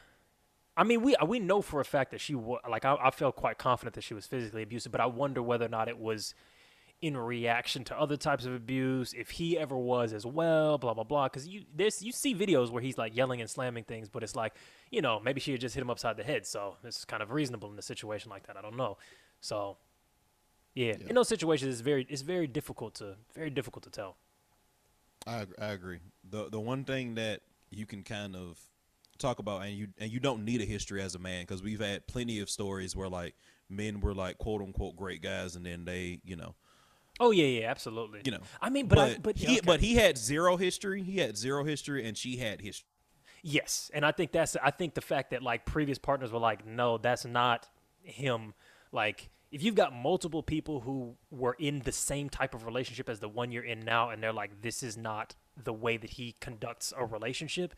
[0.77, 3.37] I mean, we we know for a fact that she was like I, I felt
[3.37, 6.35] quite confident that she was physically abusive, but I wonder whether or not it was
[7.01, 9.13] in reaction to other types of abuse.
[9.13, 11.27] If he ever was as well, blah blah blah.
[11.29, 14.35] Because you this you see videos where he's like yelling and slamming things, but it's
[14.35, 14.55] like
[14.91, 17.31] you know maybe she had just hit him upside the head, so it's kind of
[17.31, 18.57] reasonable in a situation like that.
[18.57, 18.97] I don't know.
[19.41, 19.77] So
[20.75, 24.17] yeah, in those situations, it's very it's very difficult to very difficult to tell.
[25.25, 26.01] I I agree.
[26.29, 28.59] the The one thing that you can kind of
[29.19, 31.81] talk about, and you and you don't need a history as a man because we've
[31.81, 33.35] had plenty of stories where like
[33.69, 36.55] men were like quote unquote great guys, and then they you know
[37.21, 38.23] Oh yeah, yeah, absolutely.
[38.25, 38.41] you know.
[38.61, 39.61] I mean, but I, but he okay.
[39.65, 41.03] but he had zero history.
[41.03, 42.89] He had zero history, and she had history.
[43.43, 46.67] Yes, and I think that's I think the fact that like previous partners were like,
[46.67, 47.69] no, that's not
[48.03, 48.55] him.
[48.91, 53.21] Like, if you've got multiple people who were in the same type of relationship as
[53.21, 56.35] the one you're in now, and they're like, this is not the way that he
[56.41, 57.75] conducts a relationship.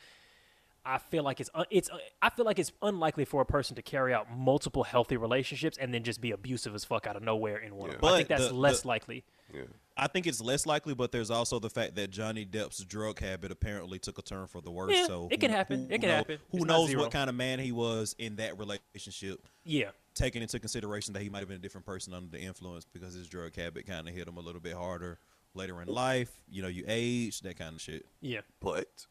[0.89, 3.83] I feel like it's it's uh, I feel like it's unlikely for a person to
[3.83, 7.57] carry out multiple healthy relationships and then just be abusive as fuck out of nowhere
[7.59, 7.91] in one.
[7.91, 8.05] of them.
[8.09, 9.25] I think that's the- less the- likely.
[9.53, 9.63] Yeah.
[9.97, 13.51] I think it's less likely, but there's also the fact that Johnny Depp's drug habit
[13.51, 14.93] apparently took a turn for the worse.
[14.95, 15.89] Yeah, so it can who- happen.
[15.89, 16.39] who- It can who know- happen.
[16.53, 19.41] Who It's knows what kind of man he was in that relationship?
[19.65, 19.91] Yeah.
[20.15, 23.13] taking into consideration that he might have been a different person under the influence because
[23.13, 25.19] his drug habit kind of hit him a little bit harder
[25.57, 26.31] later in life.
[26.49, 28.07] You know, you age, that kind of shit.
[28.21, 28.41] Yeah.
[28.61, 29.07] But,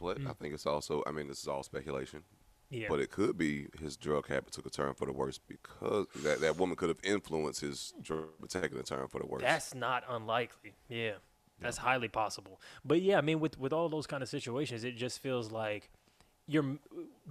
[0.00, 0.28] but mm.
[0.28, 1.02] I think it's also.
[1.06, 2.22] I mean, this is all speculation.
[2.70, 2.86] Yeah.
[2.90, 6.40] But it could be his drug habit took a turn for the worse because that,
[6.40, 9.42] that woman could have influenced his drug habit taking a turn for the worse.
[9.42, 10.74] That's not unlikely.
[10.88, 11.12] Yeah.
[11.60, 12.60] That's highly possible.
[12.84, 15.90] But yeah, I mean with with all those kind of situations, it just feels like
[16.48, 16.78] you're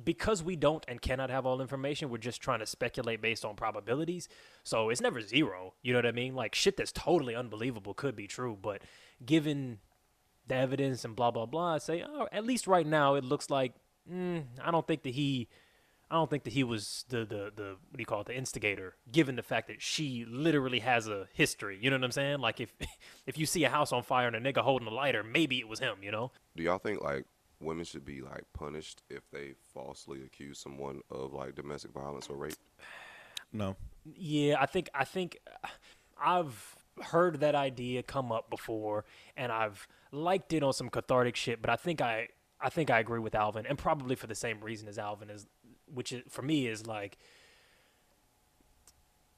[0.02, 3.56] because we don't and cannot have all information, we're just trying to speculate based on
[3.56, 4.30] probabilities.
[4.64, 5.74] So it's never zero.
[5.82, 6.36] You know what I mean?
[6.36, 8.84] Like shit that's totally unbelievable could be true, but
[9.26, 9.80] given
[10.48, 13.50] the evidence and blah blah blah, I say, oh, at least right now it looks
[13.50, 13.74] like
[14.10, 15.50] mm, I don't think that he
[16.10, 18.36] I don't think that he was the, the the what do you call it the
[18.36, 21.80] instigator, given the fact that she literally has a history.
[21.82, 22.40] You know what I'm saying?
[22.40, 22.72] Like if
[23.26, 25.68] if you see a house on fire and a nigga holding a lighter, maybe it
[25.68, 25.98] was him.
[26.04, 26.32] You know?
[26.56, 27.26] Do y'all think like
[27.60, 32.36] women should be like punished if they falsely accuse someone of like domestic violence or
[32.36, 32.56] rape?
[33.52, 33.76] No.
[34.16, 35.68] Yeah, I think I think uh,
[36.22, 41.62] I've heard that idea come up before, and I've liked it on some cathartic shit.
[41.62, 44.62] But I think I I think I agree with Alvin, and probably for the same
[44.62, 45.48] reason as Alvin is,
[45.94, 47.18] which is, for me is like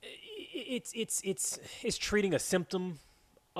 [0.01, 2.99] it's it's it's it's treating a symptom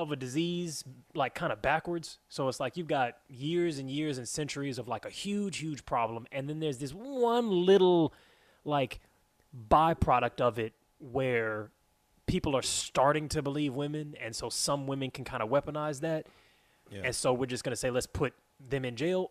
[0.02, 0.84] of a disease
[1.14, 2.18] like kind of backwards.
[2.28, 5.84] So it's like you've got years and years and centuries of like a huge huge
[5.84, 8.12] problem, and then there's this one little
[8.64, 9.00] like
[9.68, 11.70] byproduct of it where
[12.26, 16.26] people are starting to believe women, and so some women can kind of weaponize that.
[16.90, 17.02] Yeah.
[17.04, 18.34] And so we're just gonna say let's put
[18.68, 19.30] them in jail.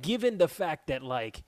[0.00, 1.42] Given the fact that like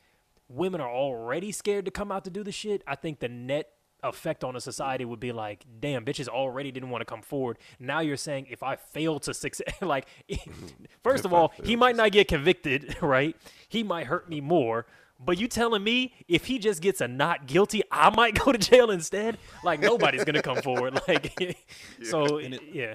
[0.49, 3.71] women are already scared to come out to do the shit, I think the net
[4.07, 7.59] effect on a society would be like, damn, bitches already didn't want to come forward.
[7.79, 10.07] Now you're saying if I fail to succeed, like,
[11.03, 13.37] first of If I all, he might not get convicted, right?
[13.69, 14.87] He might hurt me more.
[15.19, 18.59] But you telling me if he just gets a not guilty, I might go to
[18.59, 19.39] jail instead?
[19.65, 21.01] Like nobody's gonna come forward.
[21.09, 21.57] Like,
[22.03, 22.95] so And it- yeah.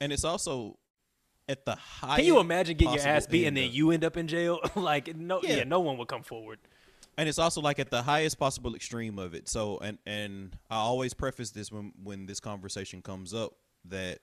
[0.00, 0.78] And it's also
[1.48, 2.16] at the highest.
[2.18, 4.60] Can you imagine getting your ass beat and then of- you end up in jail?
[4.76, 5.56] like no, yeah.
[5.56, 5.64] Yeah.
[5.64, 6.60] no one would come forward.
[7.20, 9.46] And it's also like at the highest possible extreme of it.
[9.46, 13.52] So, and and I always preface this when when this conversation comes up
[13.84, 14.20] that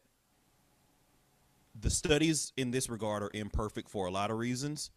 [1.79, 4.89] the studies in this regard are imperfect for a lot of reasons,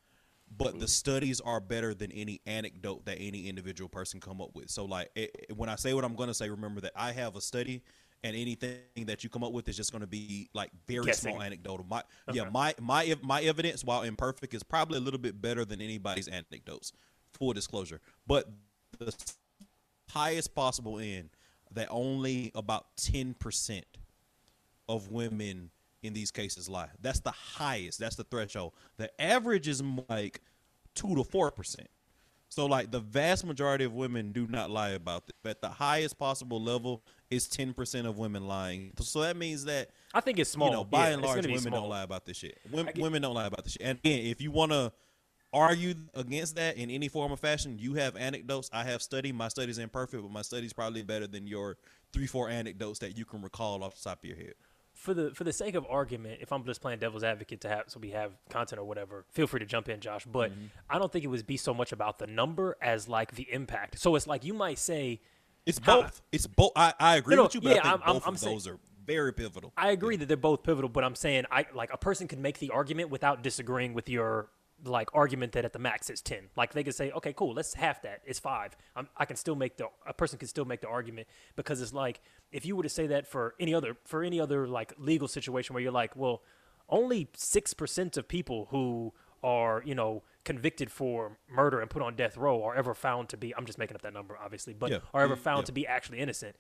[0.57, 4.71] but the studies are better than any anecdote that any individual person come up with.
[4.71, 7.37] So, like it, when I say what I'm going to say, remember that I have
[7.37, 7.83] a study.
[8.23, 11.33] And anything that you come up with is just going to be like very Guessing.
[11.33, 11.87] small anecdotal.
[11.89, 15.81] My yeah, my my my evidence, while imperfect, is probably a little bit better than
[15.81, 16.93] anybody's anecdotes.
[17.35, 18.49] Full disclosure, but
[18.99, 19.15] the
[20.11, 21.31] highest possible end
[21.73, 23.87] that only about ten percent
[24.89, 25.71] of women
[26.03, 26.89] in these cases lie.
[27.01, 27.99] That's the highest.
[28.01, 28.73] That's the threshold.
[28.97, 30.41] The average is like
[30.95, 31.89] two to four percent.
[32.49, 35.37] So like the vast majority of women do not lie about it.
[35.45, 38.93] But the highest possible level is ten percent of women lying.
[38.99, 40.69] So that means that I think it's small.
[40.71, 41.81] you know, by Yeah, and large, women small.
[41.83, 42.59] don't lie about this shit.
[42.73, 43.83] Women, get- women don't lie about this shit.
[43.83, 44.93] And again, if you want to
[45.53, 48.71] argue against that in any form or fashion, you have anecdotes.
[48.73, 49.33] I have study.
[49.33, 51.77] My study's imperfect, but my study's probably better than your
[52.13, 54.55] three, four anecdotes that you can recall off the top of your head.
[54.95, 57.85] for the for the sake of argument, if I'm just playing devil's advocate to have
[57.89, 60.25] so we have content or whatever, feel free to jump in, Josh.
[60.27, 60.67] But Mm-hmm.
[60.91, 63.99] I don't think it would be so much about the number as like the impact.
[63.99, 65.21] So it's like you might say,
[65.67, 66.23] It's How- both.
[66.33, 66.73] It's both.
[66.77, 68.41] I, I agree No, with you, but yeah, I think I'm- I'm- both I'm of
[68.41, 69.73] saying- are very pivotal.
[69.77, 72.59] I agree that they're both pivotal, but I'm saying I like a person could make
[72.59, 74.51] the argument without disagreeing with your
[74.85, 77.75] like argument that at the max it's 10 like they could say okay cool let's
[77.75, 80.81] half that it's five I'm, i can still make the a person can still make
[80.81, 84.23] the argument because it's like if you were to say that for any other for
[84.23, 86.43] any other like legal situation where you're like well
[86.89, 89.13] only 6% of people who
[89.45, 93.37] are you know convicted for murder and put on death row are ever found to
[93.37, 94.99] be i'm just making up that number obviously but Yeah.
[95.15, 95.67] are ever found yeah.
[95.67, 96.57] to be actually innocent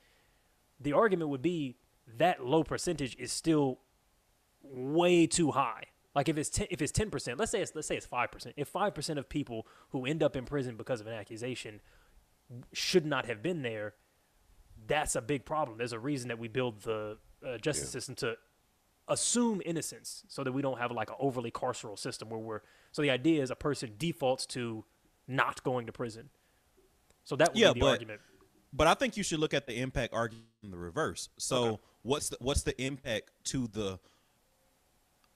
[0.78, 1.76] the argument would be
[2.18, 3.80] that low percentage is still
[4.62, 5.84] way too high.
[6.14, 8.32] Like if it's 10, if it's ten percent, let's say it's let's say it's five
[8.32, 8.54] percent.
[8.58, 11.80] If five percent of people who end up in prison because of an accusation
[12.72, 13.94] should not have been there,
[14.88, 15.78] that's a big problem.
[15.78, 18.36] There's a reason that we build the uh, justice system to
[19.06, 22.60] assume innocence, so that we don't have like an overly carceral system where we're.
[22.92, 24.84] So the idea is a person defaults to
[25.28, 26.30] not going to prison.
[27.22, 28.20] So that would Yeah, be the but- argument.
[28.72, 31.28] But I think you should look at the impact argument in the reverse.
[31.38, 31.82] So Okay.
[32.02, 33.98] what's the what's the impact to the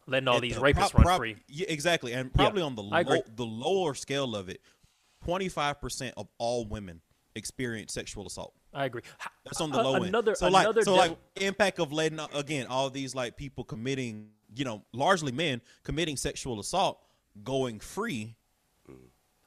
[0.06, 1.36] Letting all these the rapists prob- run prob- free.
[1.48, 3.02] Yeah, exactly, and probably on the low,
[3.36, 4.60] the lower scale of it,
[5.24, 7.00] twenty five percent of all women
[7.34, 8.54] experience sexual assault.
[8.72, 9.02] I agree.
[9.44, 10.06] That's on the low end.
[10.06, 14.64] another, So like, so like, impact of letting again all these like people committing, you
[14.64, 17.00] know, largely men committing sexual assault,
[17.42, 18.36] going free.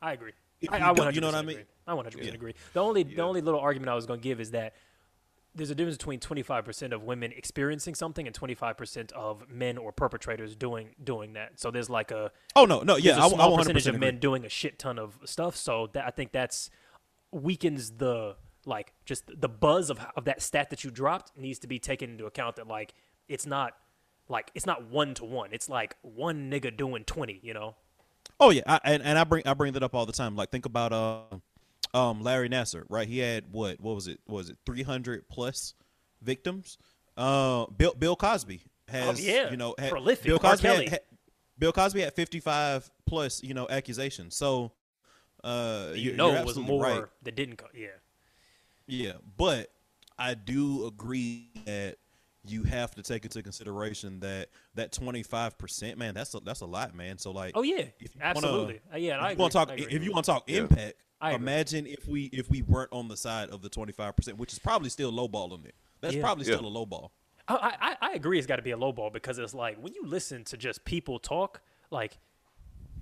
[0.01, 0.31] I agree.
[0.69, 1.55] I, you I 100% you know what I agree.
[1.55, 1.65] mean?
[1.85, 2.53] I 100% agree.
[2.73, 4.73] The only the only little argument I was going to give is that
[5.57, 10.55] there's a difference between 25% of women experiencing something and 25% of men or perpetrators
[10.55, 11.59] doing doing that.
[11.59, 13.87] So there's like a Oh no, no, yeah, there's a I, I small 100% percentage
[13.87, 14.07] of agree.
[14.07, 15.55] men doing a shit ton of stuff.
[15.55, 16.69] So that I think that's
[17.31, 21.67] weakens the like just the buzz of of that stat that you dropped needs to
[21.67, 22.57] be taken into account.
[22.57, 22.93] That like
[23.27, 23.73] it's not
[24.29, 25.49] like it's not one to one.
[25.51, 27.39] It's like one nigga doing 20.
[27.43, 27.75] You know.
[28.39, 30.35] Oh yeah, I, and and I bring I bring that up all the time.
[30.35, 31.21] Like think about uh,
[31.93, 33.07] um Larry Nassar, right?
[33.07, 34.19] He had what what was it?
[34.25, 35.73] What was it three hundred plus
[36.21, 36.77] victims?
[37.15, 39.49] Uh, Bill Bill Cosby has Oh, yeah.
[39.51, 40.25] you know had, Prolific.
[40.25, 41.01] Bill Cosby had, had-
[41.59, 44.35] Bill Cosby had fifty five plus you know accusations.
[44.35, 44.71] So
[45.43, 47.03] uh, You know, it was more right.
[47.23, 47.57] that didn't.
[47.57, 47.87] Co- yeah.
[48.87, 49.71] Yeah, but
[50.17, 51.97] I do agree that
[52.45, 56.61] you have to take into consideration that that twenty five percent, man, that's a, that's
[56.61, 57.17] a lot, man.
[57.17, 57.77] So like, Oh yeah.
[57.79, 58.79] if you wanna- Absolutely.
[58.93, 59.17] Uh, yeah.
[59.19, 60.59] I want to talk, if you want to talk Yeah.
[60.59, 61.43] impact, I agree.
[61.43, 64.53] imagine if we if we weren't on the side of the twenty five percent, which
[64.53, 65.75] is probably still lowballing it.
[66.01, 66.21] That's Yeah.
[66.21, 66.55] probably Yeah.
[66.55, 67.11] still a low ball.
[67.47, 68.37] I, I, I agree.
[68.37, 70.83] It's got to be a low ball because it's like when you listen to just
[70.83, 72.17] people talk, like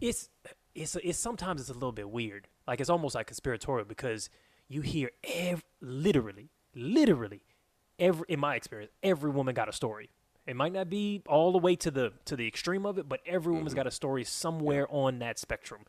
[0.01, 0.30] it's
[0.75, 2.47] it's it's sometimes it's a little bit weird.
[2.67, 4.30] Like it's almost like conspiratorial because
[4.67, 7.41] you hear ev- literally, literally,
[7.99, 10.10] every in my experience, every woman got a story.
[10.45, 13.21] It might not be all the way to the to the extreme of it, but
[13.25, 13.78] every woman's mm-hmm.
[13.78, 15.82] got a story somewhere on that spectrum.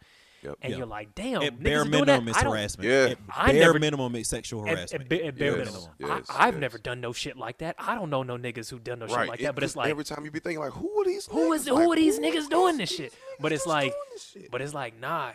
[0.47, 0.59] Yep.
[0.63, 0.77] And Yeah.
[0.79, 2.07] you're like, damn, At niggas bare are doing that.
[2.07, 2.89] minimum, it's I don't- harassment.
[2.91, 3.05] Yeah.
[3.07, 5.03] At I bare never- minimum, it's sexual harassment.
[5.03, 5.91] at, bare- at bare Yes, minimum.
[5.99, 6.61] yes, I, I've yes.
[6.61, 7.75] never done no shit like that.
[7.79, 9.55] I don't know no niggas who done no shit like it- that.
[9.55, 11.27] But it's like every time you be thinking like, who are these?
[11.27, 11.69] who is niggas?
[11.69, 13.15] who Like, are these who niggas doing these this shit?
[13.41, 14.51] But it's like, doing this shit?
[14.51, 15.33] but it's like, nah.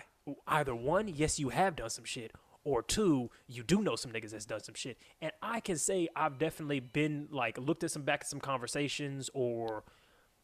[0.47, 2.31] Either one, yes, you have done some shit,
[2.63, 4.97] or two, you do know some niggas that's done some shit.
[5.19, 9.29] And I can say I've definitely been like looked at some back at some conversations,
[9.33, 9.83] or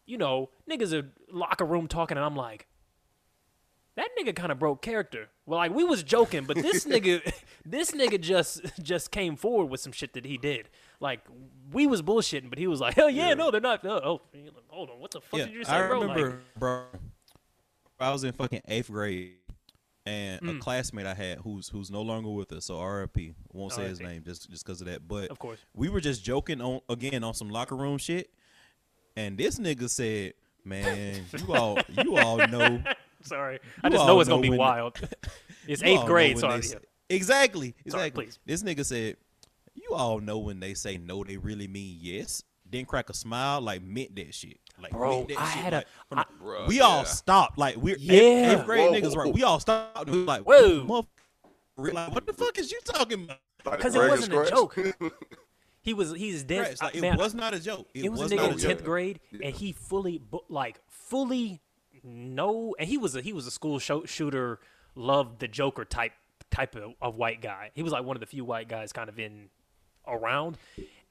[0.08, 2.66] you know, niggas are locker room talking, and I'm like,
[3.98, 5.28] that nigga kind of broke character.
[5.46, 7.22] Well, like we was joking, but this nigga,
[7.66, 10.70] this nigga just just came forward with some shit that he did.
[11.02, 11.20] Like
[11.74, 13.86] we was bullshitting, but he was like, hell yeah, no, they're not.
[13.86, 14.22] Oh, oh,
[14.70, 16.02] hold on, what the fuck yeah, did you say, I bro?
[16.02, 16.84] remember, Like, bro.
[18.00, 19.34] I was in fucking eighth grade,
[20.06, 20.58] and Mm.
[20.58, 23.34] a classmate I had who's who's no longer with us, so RIP.
[23.52, 25.08] Won't say his name just just because of that.
[25.08, 25.60] But Of course.
[25.74, 28.30] we were just joking on again on some locker room shit,
[29.16, 30.34] and this nigga said,
[30.64, 32.82] "Man, you all you all know."
[33.24, 35.00] sorry, I just know it's gonna be when- wild.
[35.68, 36.78] it's eighth grade, when so I- say-
[37.10, 38.26] exactly, Sorry, exactly.
[38.26, 38.40] please.
[38.46, 39.18] This nigga said,
[39.76, 43.62] "You all know when they say no, they really mean yes." Then crack a smile,
[43.62, 44.60] like meant that shit.
[44.82, 45.64] Like Bro, meant that I shit.
[45.64, 47.58] had a- like, from the- Bruh, we all stopped.
[47.58, 48.58] Like we're eighth- Yeah.
[48.58, 48.94] eighth, grade Whoa.
[49.00, 49.34] niggas, right?
[49.34, 49.98] We all stopped.
[50.08, 50.84] and we like, Whoa.
[50.86, 53.38] motherfucker, like, what the fuck is you talking about?
[53.66, 54.78] Like because it wasn't a joke.
[55.82, 56.60] He was he's dead.
[56.68, 57.88] Right, like, it man, was not a joke.
[57.94, 58.84] It, it was, was a nigga in tenth joke.
[58.84, 61.62] grade, and he fully like fully
[62.08, 64.60] no, and he was a he was a school shooter,
[64.96, 66.14] loved the Joker type
[66.50, 67.72] type of, of white guy.
[67.74, 69.50] He was like one of the few white guys kind of in
[70.08, 70.58] around,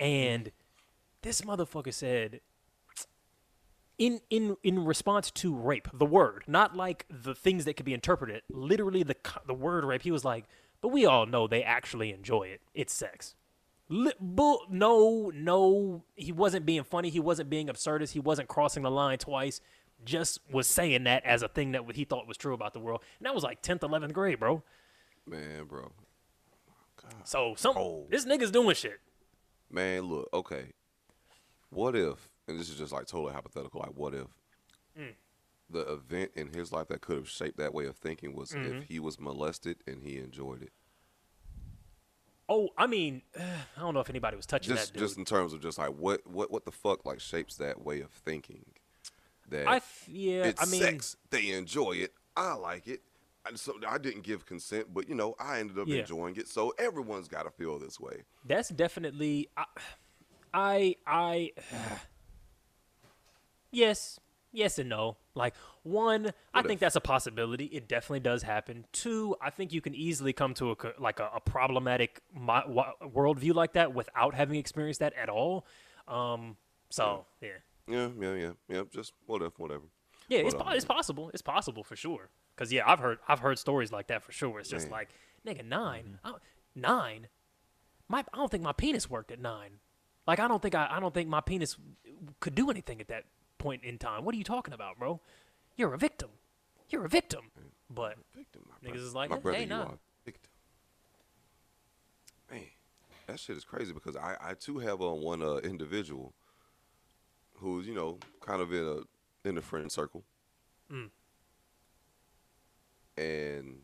[0.01, 0.51] and
[1.23, 2.41] this motherfucker said.
[3.99, 7.95] In, in in response to rape, the word, not like the things that could be
[7.95, 10.03] interpreted, literally the the word rape.
[10.03, 10.45] He was like,
[10.83, 12.61] but we all know they actually enjoy it.
[12.75, 13.35] It's sex.
[13.89, 17.09] No, no, he wasn't being funny.
[17.09, 18.11] He wasn't being absurdist.
[18.11, 19.61] He wasn't crossing the line twice.
[20.05, 23.01] Just was saying that as a thing that he thought was true about the world.
[23.19, 24.63] And that was like 10th, 11th grade, bro.
[25.27, 25.91] Man, bro.
[27.25, 28.07] So some Oh.
[28.11, 29.01] this nigga's doing shit.
[29.71, 30.73] Man, look, okay.
[31.71, 34.27] What if, and this is just like totally hypothetical, like what if
[34.99, 35.15] Mm.
[35.71, 38.77] the event in his life that could have shaped that way of thinking was Mm-hmm.
[38.79, 40.73] if he was molested and he enjoyed it?
[42.49, 45.07] Oh, I mean, I don't know if anybody was touching Just that dude.
[45.09, 48.01] just in terms of just like what what what the fuck like shapes that way
[48.01, 48.65] of thinking?
[49.49, 51.17] That I yeah, it's I mean, sex.
[51.31, 52.13] They enjoy it.
[52.37, 53.03] I like it.
[53.49, 56.01] And so I didn't give consent, but you know, I ended up Yeah.
[56.01, 56.49] enjoying it.
[56.49, 58.25] So everyone's got to feel this way.
[58.45, 59.65] that's definitely I
[60.53, 61.53] I, I
[63.71, 64.19] yes
[64.53, 66.81] yes and no like one i What think if?
[66.81, 70.71] that's a possibility it definitely does happen two i think you can easily come to
[70.73, 72.65] a like a, a problematic wa-
[73.03, 75.67] worldview like that without having experienced that at all
[76.09, 76.57] um
[76.91, 77.55] so yeah Yeah,
[77.89, 78.51] yeah, yeah, yeah.
[78.69, 78.83] Yeah.
[78.93, 79.85] Just whatever, whatever.
[80.29, 83.39] yeah it's, po- um, it's possible it's possible for sure because yeah i've heard i've
[83.41, 84.93] heard stories like that for sure it's just Man.
[84.93, 85.09] like
[85.47, 86.43] nigga 9 I don't-
[86.75, 87.29] nine
[88.09, 89.79] my i don't think my penis worked at nine
[90.27, 91.77] like i don't think i, I don't think my penis
[92.41, 93.25] could do anything at that
[93.59, 95.21] point in time what are you talking about bro
[95.77, 96.31] you're a victim
[96.91, 97.51] you're a victim
[97.89, 99.07] but Victim, my Niggas brother.
[99.07, 100.51] is like, my "Hey, brother, you nah." are a victim.
[102.51, 102.63] Man,
[103.29, 106.33] that shit is crazy because I, I too have on one uh, individual
[107.59, 110.25] who's you know kind of in a in a friend circle,
[110.93, 111.11] Mm.
[113.17, 113.83] and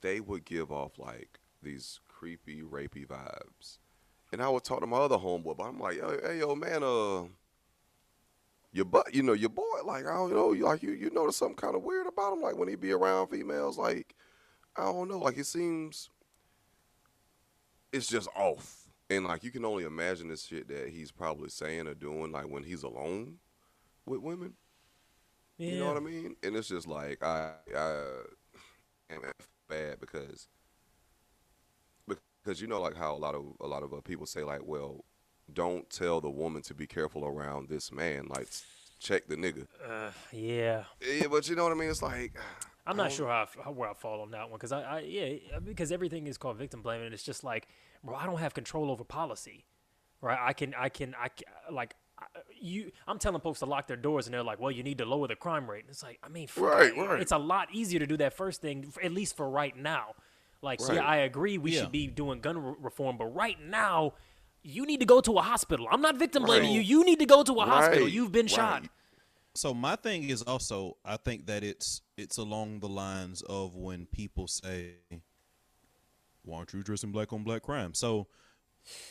[0.00, 3.78] they would give off like these creepy, rapey vibes,
[4.32, 6.82] and I would talk to my other homeboy, but I'm like, hey, hey yo, man,
[6.82, 7.24] uh,
[8.72, 11.36] your butt, you know, your boy, like I don't know, you like you, you notice
[11.36, 14.14] something kind of weird about him, like when he be around females, like
[14.76, 16.08] I don't know, like it seems,
[17.92, 21.86] it's just off, and like you can only imagine this shit that he's probably saying
[21.88, 23.36] or doing, like when he's alone
[24.06, 24.54] with women.
[25.58, 25.72] Yeah.
[25.72, 26.36] You know what I mean?
[26.42, 28.04] And it's just like I I
[29.10, 29.20] am
[29.68, 30.48] bad because
[32.06, 34.60] because you know like how a lot of a lot of uh, people say like,
[34.64, 35.04] well,
[35.52, 38.26] don't tell the woman to be careful around this man.
[38.28, 38.48] Like,
[39.00, 39.66] check the nigga.
[39.86, 40.84] Uh, yeah.
[41.06, 41.90] Yeah, but you know what I mean?
[41.90, 42.32] It's like
[42.86, 45.58] I'm not sure how, I- where I fall on that one because I, I yeah
[45.62, 47.68] because everything is called victim blaming and it's just like
[48.04, 49.64] bro I don't have control over policy,
[50.20, 50.38] right?
[50.40, 51.94] I can I can I can, like
[52.60, 55.04] you I'm telling folks to lock their doors and they're like well you need to
[55.04, 55.84] lower the crime rate.
[55.88, 57.20] It's like I mean fuck, Right, I- right.
[57.20, 60.14] it's a lot easier to do that first thing at least for right now.
[60.62, 61.80] Like so yeah I agree we Yeah.
[61.82, 64.14] should be doing gun re- reform but right now.
[64.62, 65.86] You need to go to a hospital.
[65.90, 66.74] I'm not victim blaming Right.
[66.74, 66.98] you.
[66.98, 68.06] You need to go to a hospital.
[68.06, 68.84] You've been shot.
[69.54, 74.04] So my thing is also I think that it's it's along the lines of when
[74.04, 74.96] people say,
[76.44, 78.28] "Why aren't you addressing black on black crime?" So,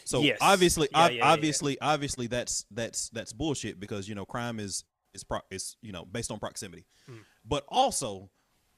[0.05, 0.37] so Yes.
[0.41, 1.31] obviously, Yeah, ob- yeah, yeah, yeah.
[1.33, 5.91] obviously, obviously, that's that's that's bullshit because you know crime is is pro- is you
[5.91, 7.19] know based on proximity, Hmm.
[7.45, 8.29] but also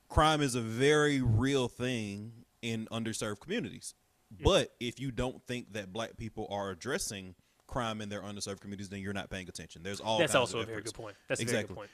[0.09, 3.93] crime is a very real thing in underserved communities.
[4.37, 4.43] Hmm.
[4.43, 7.35] But if you don't think that black people are addressing
[7.67, 9.81] crime in their underserved communities, then you're not paying attention.
[9.83, 11.15] There's all That's also a very good point.
[11.29, 11.59] That's a exactly.
[11.59, 11.89] very good point.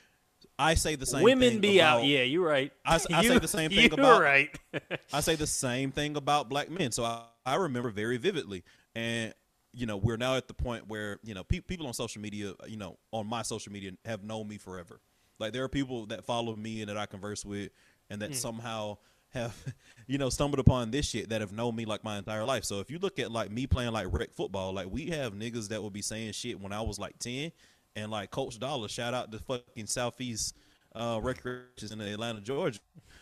[0.59, 1.21] I say the same.
[1.21, 2.03] Women thing be out.
[2.03, 2.71] Yeah, you're right.
[2.85, 4.57] I I say You- the same thing about- right.
[5.13, 6.91] I say the same thing about black men.
[6.91, 8.63] So I, I remember very vividly.
[8.95, 9.33] And,
[9.73, 12.53] you know, we're now at the point where, you know, pe- people on social media,
[12.67, 14.99] you know, on my social media have known me forever.
[15.39, 17.69] Like there are people that follow me and that I converse with
[18.09, 18.35] and that hmm.
[18.35, 18.97] somehow
[19.29, 19.55] have,
[20.07, 22.63] you know, stumbled upon this shit that have known me like my entire life.
[22.63, 25.67] So if you look at like me playing like rec football, like we have niggas
[25.69, 27.51] that will be saying shit when I was like 10
[27.97, 30.55] and like Coach Dollar, shout out to fucking Southeast
[30.95, 32.79] uh recreations in Atlanta, Georgia,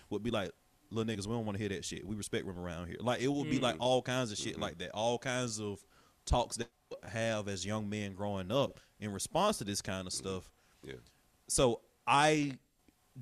[0.09, 0.51] would be like,
[0.91, 2.05] little niggas, we don't want to hear that shit.
[2.05, 2.97] We respect them around here.
[2.99, 3.81] Like it would be like mm.
[3.81, 4.61] all kinds of shit mm-hmm.
[4.61, 4.91] like that.
[4.91, 5.83] All kinds of
[6.25, 6.69] talks that
[7.07, 10.27] have as young men growing up in response to this kind of mm-hmm.
[10.27, 10.49] stuff.
[10.83, 10.93] yeah.
[11.47, 12.53] So I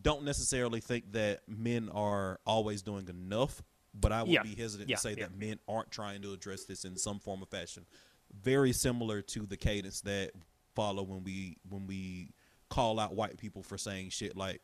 [0.02, 3.62] don't necessarily think that men are always doing enough,
[3.94, 4.44] but I would Yeah.
[4.44, 5.28] be hesitant Yeah, to say yeah.
[5.28, 7.86] that men aren't trying to address this in some form or fashion.
[8.32, 10.32] Very similar to the cadence that
[10.76, 12.32] follow when we when we
[12.70, 14.62] call out white people for saying shit like,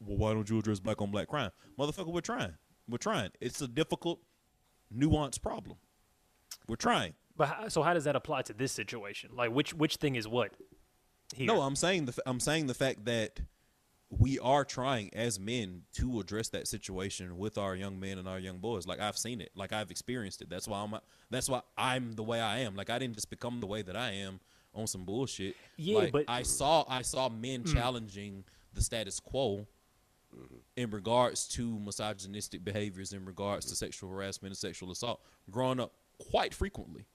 [0.00, 2.54] "Well, why don't you address black on black crime?" Motherfucker, we're trying.
[2.88, 3.30] We're trying.
[3.40, 4.20] It's a difficult,
[4.94, 5.78] nuanced problem.
[6.68, 7.14] We're trying.
[7.36, 9.30] But how, so how does that apply to this situation?
[9.34, 10.52] Like which which thing is what?
[11.34, 11.46] Here?
[11.46, 13.40] No, I'm saying the I'm saying the fact that
[14.08, 18.38] we are trying as men to address that situation with our young men and our
[18.38, 18.86] young boys.
[18.86, 20.48] Like I've seen it, like I've experienced it.
[20.48, 20.94] That's why I'm
[21.30, 22.76] that's why I'm the way I am.
[22.76, 24.40] Like I didn't just become the way that I am
[24.76, 25.56] on some bullshit.
[25.76, 29.66] Yeah, Like, but- I saw I saw men challenging the status quo
[30.76, 35.92] in regards to misogynistic behaviors, in regards to sexual harassment and sexual assault, growing up
[36.30, 37.06] quite frequently.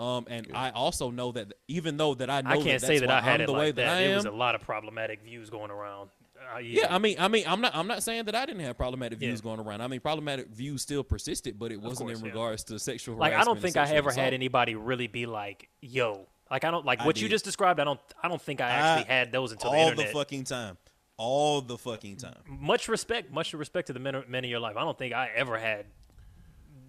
[0.00, 2.98] Um, and I also know that even though that I know I can't that say
[2.98, 3.76] that's that I had I'm it the like way that.
[3.76, 4.16] that I There am.
[4.16, 6.08] was a lot of problematic views going around.
[6.54, 8.78] Uh, yeah, I mean, I mean, I'm not, I'm not saying that I didn't have
[8.78, 9.44] problematic views Yeah.
[9.44, 9.82] going around.
[9.82, 12.30] I mean, problematic views still persisted, but it wasn't course, in yeah.
[12.32, 15.68] regards to sexual like I don't think I sexual ever had anybody really be like,
[15.82, 17.80] "Yo," like I don't like I what you just described.
[17.80, 20.08] I don't I don't think I actually I- had those until the all internet.
[20.08, 20.78] the fucking time,
[21.16, 22.36] all the fucking time.
[22.46, 24.76] much respect, much respect to the men, men in your life.
[24.76, 25.86] I don't think I ever had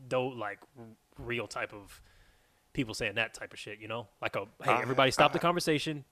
[0.10, 0.60] though like
[1.17, 2.02] real type of
[2.74, 3.80] people saying that type of shit.
[3.80, 6.06] You know, like a hey, I- everybody stop the conversation.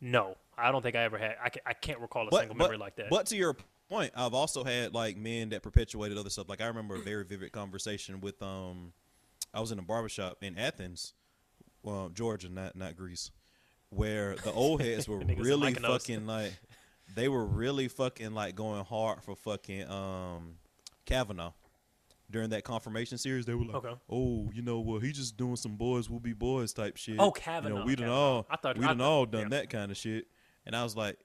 [0.00, 1.36] No, I don't think I ever had.
[1.42, 3.08] I, ca- I can't recall a But, single but, memory like that.
[3.08, 3.56] but to your
[3.88, 6.50] point, I've also had like men that perpetuated other stuff.
[6.50, 8.92] Like I remember a very vivid conversation with um,
[9.54, 11.14] I was in a barbershop in Athens,
[11.86, 13.30] well, Georgia, not not Greece,
[13.90, 16.52] where the old heads were really fucking like,
[17.14, 20.56] they were really fucking like going hard for fucking um,
[21.06, 21.52] Kavanaugh.
[22.28, 23.94] During that confirmation series, they were like, Okay.
[24.10, 27.26] "Oh, you know, well, he's just doing some boys will be boys type shit." Oh,
[27.26, 28.16] You Kavanaugh, know, we done Kavanaugh.
[28.20, 29.48] all, I thought- we I done thought- all done yeah.
[29.50, 30.26] that kind of shit.
[30.66, 31.20] And I was like,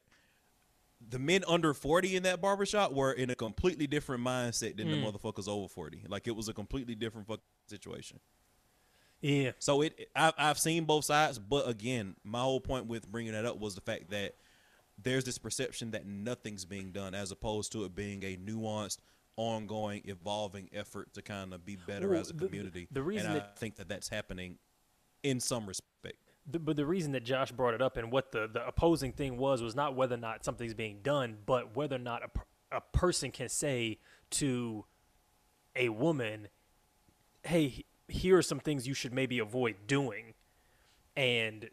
[1.09, 5.01] the men under 40 in that barbershop were in a completely different mindset than Hmm.
[5.01, 6.03] the motherfuckers over 40.
[6.07, 8.19] Like it was a completely different fucking situation.
[9.21, 13.33] Yeah, So it, I've, I've seen both sides, but again, my whole point with bringing
[13.33, 14.35] that up was the fact that
[15.01, 18.97] there's this perception that nothing's being done, as opposed to it being a nuanced,
[19.37, 22.87] ongoing, evolving effort to kind of be better Well, as a community.
[22.91, 24.57] the reason and I that- think that that's happening
[25.23, 26.17] in some respect.
[26.49, 29.37] the, but the reason that Josh brought it up and what the, the opposing thing
[29.37, 32.23] was was not whether or not something's being done, but whether or not
[32.71, 33.99] a, a person can say
[34.31, 34.85] to
[35.75, 36.47] a woman,
[37.43, 40.33] "Hey, here are some things you should maybe avoid doing,
[41.15, 41.69] and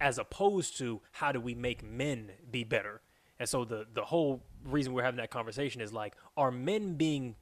[0.00, 3.00] as opposed to how do we make men be better.
[3.38, 7.36] And so the the whole reason we're having that conversation is like, are men being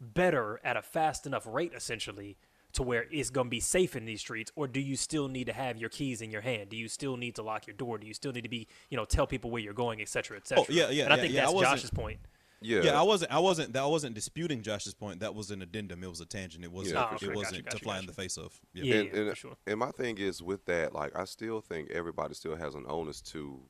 [0.00, 2.36] better at a fast enough rate, essentially,
[2.72, 5.46] to where it's going to be safe in these streets, or do you still need
[5.46, 6.70] to have your keys in your hand?
[6.70, 7.98] Do you still need to lock your door?
[7.98, 10.36] Do you still need to be, you know, tell people where you're going, et cetera,
[10.36, 10.64] et cetera?
[10.68, 12.18] Oh, yeah, yeah, And I yeah, think yeah, that's Josh's point.
[12.64, 13.32] Yeah, Yeah, I wasn't.
[13.32, 13.72] I wasn't.
[13.74, 15.20] That I wasn't disputing Josh's point.
[15.20, 16.02] That was an addendum.
[16.02, 16.64] It was a tangent.
[16.64, 16.96] It wasn't.
[16.96, 17.28] Yeah, it sure.
[17.28, 18.58] Gotcha, wasn't gotcha, to fly in the face of.
[18.72, 18.96] Yeah.
[18.96, 19.56] and, and, for sure.
[19.66, 23.20] and my thing is with that, like I still think everybody still has an onus
[23.22, 23.60] to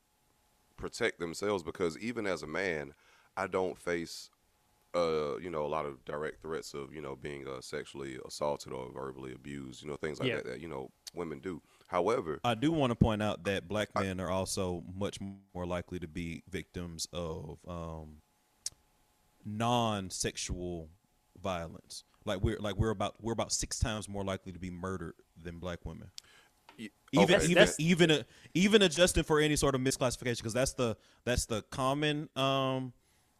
[0.76, 2.92] protect themselves because even as a man,
[3.36, 4.30] I don't face
[4.94, 8.72] uh, you know, a lot of direct threats of, you know, being uh, sexually assaulted
[8.72, 10.36] or verbally abused, you know, things like Yeah.
[10.36, 11.60] that that, you know, women do.
[11.88, 15.18] However, I do want to point out that black men are also much
[15.52, 18.18] more likely to be victims of um,
[19.44, 20.88] non-sexual
[21.42, 22.04] violence.
[22.24, 25.58] Like we're like we're about we're about six times more likely to be murdered than
[25.58, 26.10] black women.
[27.12, 28.22] Even okay, even that's- even uh,
[28.54, 32.92] even adjusting for any sort of misclassification because that's the that's the common um,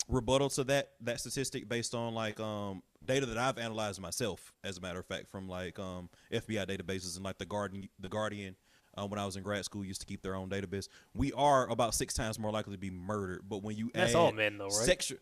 [0.08, 4.78] rebuttal to that that statistic based on like um, data that I've analyzed myself as
[4.78, 8.54] a matter of fact from like um, FBI databases and like the Guardian the Guardian
[8.96, 10.88] uh, when I was in grad school used to keep their own database.
[11.14, 14.16] We are about six times more likely to be murdered, but when you That's add
[14.16, 14.72] all men, though, right?
[14.72, 15.18] Sexual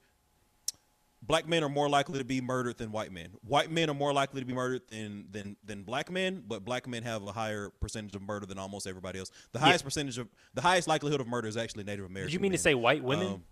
[1.23, 3.29] black men are more likely to be murdered than white men.
[3.47, 6.87] White men are more likely to be murdered than than than black men, but black
[6.89, 9.31] men have a higher percentage of murder than almost everybody else.
[9.53, 12.29] The highest percentage of the highest likelihood of murder is actually Native American.
[12.29, 13.27] Did you mean to say white women?
[13.27, 13.45] Um,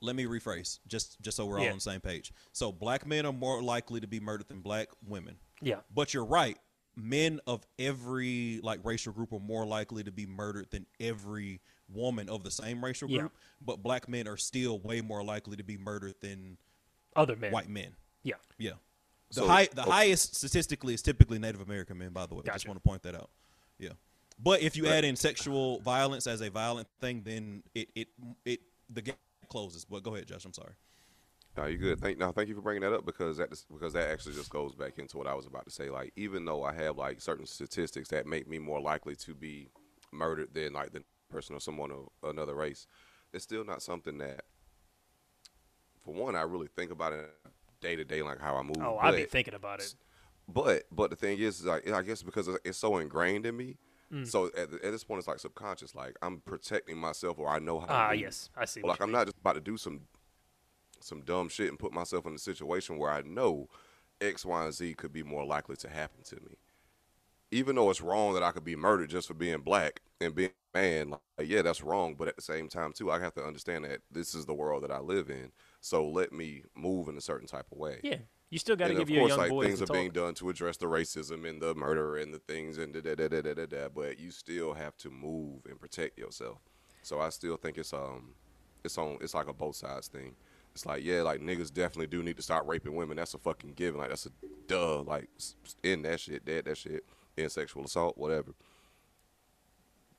[0.00, 1.64] let me rephrase, just just so we're Yeah.
[1.66, 2.32] all on the same page.
[2.52, 5.36] So black men are more likely to be murdered than black women.
[5.60, 5.80] yeah.
[5.92, 6.56] But you're right.
[6.94, 11.60] Men of every like racial group are more likely to be murdered than every
[11.92, 13.20] woman of the same racial Yeah.
[13.20, 13.32] group.
[13.60, 16.58] But black men are still way more likely to be murdered than
[17.16, 17.52] Other men.
[17.52, 17.96] white men.
[18.22, 18.34] Yeah.
[18.58, 18.72] Yeah.
[19.28, 19.90] The So- high the oh.
[19.90, 22.42] highest statistically is typically Native American men, by the way.
[22.48, 23.30] I just want to point that out.
[23.78, 23.92] Yeah.
[24.38, 28.08] But if you add in sexual violence as a violent thing, then it it
[28.44, 29.18] it the gap
[29.48, 29.84] closes.
[29.84, 30.44] But go ahead, Josh.
[30.44, 30.74] I'm sorry.
[31.56, 32.00] No, you good.
[32.00, 34.74] Thank no, thank you for bringing that up because that because that actually just goes
[34.76, 35.90] back into what I was about to say.
[35.90, 39.68] Like, even though I have like certain statistics that make me more likely to be
[40.12, 42.86] murdered than like the person or someone of another race,
[43.32, 44.42] it's still not something that,
[46.04, 47.30] for one, I really think about it
[47.80, 48.76] day to day, like how I move.
[48.80, 49.94] Oh, I'd be thinking about it.
[50.48, 53.76] but but the thing is, is like I guess because it's- so ingrained in me.
[54.12, 54.26] Mm.
[54.26, 55.94] So at, at this point, it's like subconscious.
[55.94, 57.86] Like I'm protecting myself, or I know how.
[57.90, 58.20] Ah, move.
[58.20, 58.80] yes, I see.
[58.82, 59.12] Like I'm mean.
[59.18, 60.00] not just about to do some
[61.00, 63.68] some dumb shit and put myself in a situation where I know
[64.20, 66.56] X, Y, and Z could be more likely to happen to me.
[67.50, 70.50] Even though it's wrong that I could be murdered just for being black and being
[70.78, 72.14] a man, like yeah, that's wrong.
[72.14, 74.82] But at the same time, too, I have to understand that this is the world
[74.84, 75.52] that I live in.
[75.80, 78.00] So let me move in a certain type of way.
[78.02, 78.18] Yeah,
[78.50, 79.94] you still got to and give of your course, young like things are talk.
[79.96, 83.14] being done to address the racism and the murder and the things and da da
[83.14, 83.66] da da da da.
[83.66, 86.58] da but you still have to move and protect yourself.
[87.02, 88.34] So I still think it's um,
[88.84, 89.18] it's on.
[89.20, 90.34] It's like a both sides thing.
[90.74, 93.16] It's like yeah, like niggas definitely do need to stop raping women.
[93.16, 93.98] That's a fucking given.
[94.00, 94.30] Like that's a
[94.66, 95.02] duh.
[95.02, 95.28] Like
[95.82, 97.04] in that shit, dead that shit,
[97.36, 98.52] in sexual assault, whatever.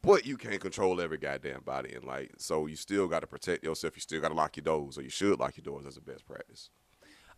[0.01, 3.63] But you can't control every goddamn body, and like so, you still got to protect
[3.63, 3.95] yourself.
[3.95, 6.01] You still got to lock your doors, or you should lock your doors as a
[6.01, 6.69] best practice.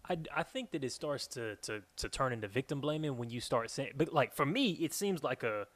[0.07, 3.39] I, I think that it starts to, to, to turn into victim blaming when you
[3.39, 5.67] start saying, but like for me, it seems like a,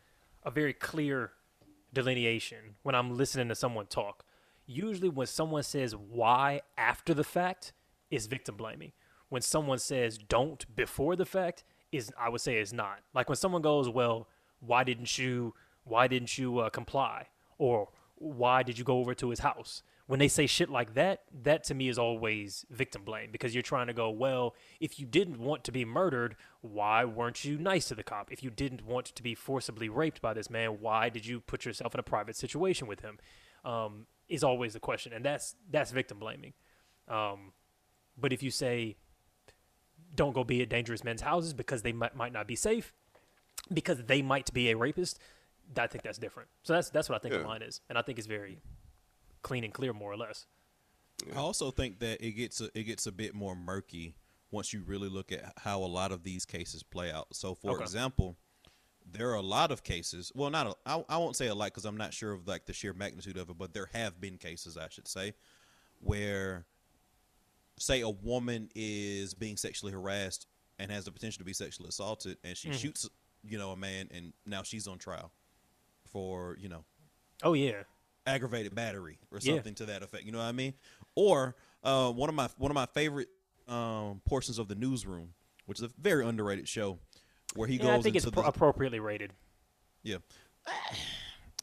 [0.44, 1.32] a very clear
[1.94, 4.26] delineation when I'm listening to someone talk.
[4.68, 7.74] Usually, when someone says why after the fact,
[8.12, 8.92] is victim blaming.
[9.30, 13.00] When someone says don't before the fact, is I would say is not.
[13.14, 14.28] Like when someone goes, well,
[14.60, 15.54] why didn't you,
[15.86, 17.28] why didn't you uh, comply,
[17.58, 19.84] or why did you go over to his house?
[20.08, 23.64] When they say shit like that, that to me is always victim blame because you're
[23.64, 27.88] trying to go, well, if you didn't want to be murdered, why weren't you nice
[27.88, 28.32] to the cop?
[28.32, 31.66] If you didn't want to be forcibly raped by this man, why did you put
[31.66, 33.18] yourself in a private situation with him?
[33.64, 36.54] Um, is always the question, and that's that's victim blaming.
[37.08, 37.54] Um,
[38.18, 38.98] but if you say,
[40.16, 42.94] don't go be at dangerous men's houses because they might, might not be safe,
[43.74, 45.20] because they might be a rapist,
[45.78, 46.50] I think that's different.
[46.64, 48.60] So that's that's what I think the line is, and I think it's very
[49.42, 50.46] clean and clear, more or less.
[51.34, 54.16] I also think that it gets a, it gets a bit more murky
[54.52, 57.28] once you really look at how a lot of these cases play out.
[57.34, 57.84] So, for Okay.
[57.84, 58.38] example,
[59.10, 60.32] there are a lot of cases.
[60.36, 62.66] Well, not a, I, I won't say a lot because I'm not sure of like
[62.66, 65.34] the sheer magnitude of it, but there have been cases, I should say,
[66.02, 66.66] where
[67.78, 70.48] say a woman is being sexually harassed
[70.80, 72.78] and has the potential to be sexually assaulted, and she mm-hmm.
[72.78, 73.10] shoots
[73.44, 75.32] you know a man, and now she's on trial
[76.16, 76.86] for you know
[77.44, 77.84] Oh yeah,
[78.26, 79.56] aggravated battery or Yeah.
[79.56, 80.24] something to that effect.
[80.24, 80.74] You know what I mean?
[81.14, 83.28] Or uh, one of my one of my favorite
[83.68, 85.34] um, portions of the newsroom
[85.66, 87.00] which is a very underrated show,
[87.56, 89.34] where he Yeah, goes I think it's the appropriately rated.
[90.04, 90.18] yeah.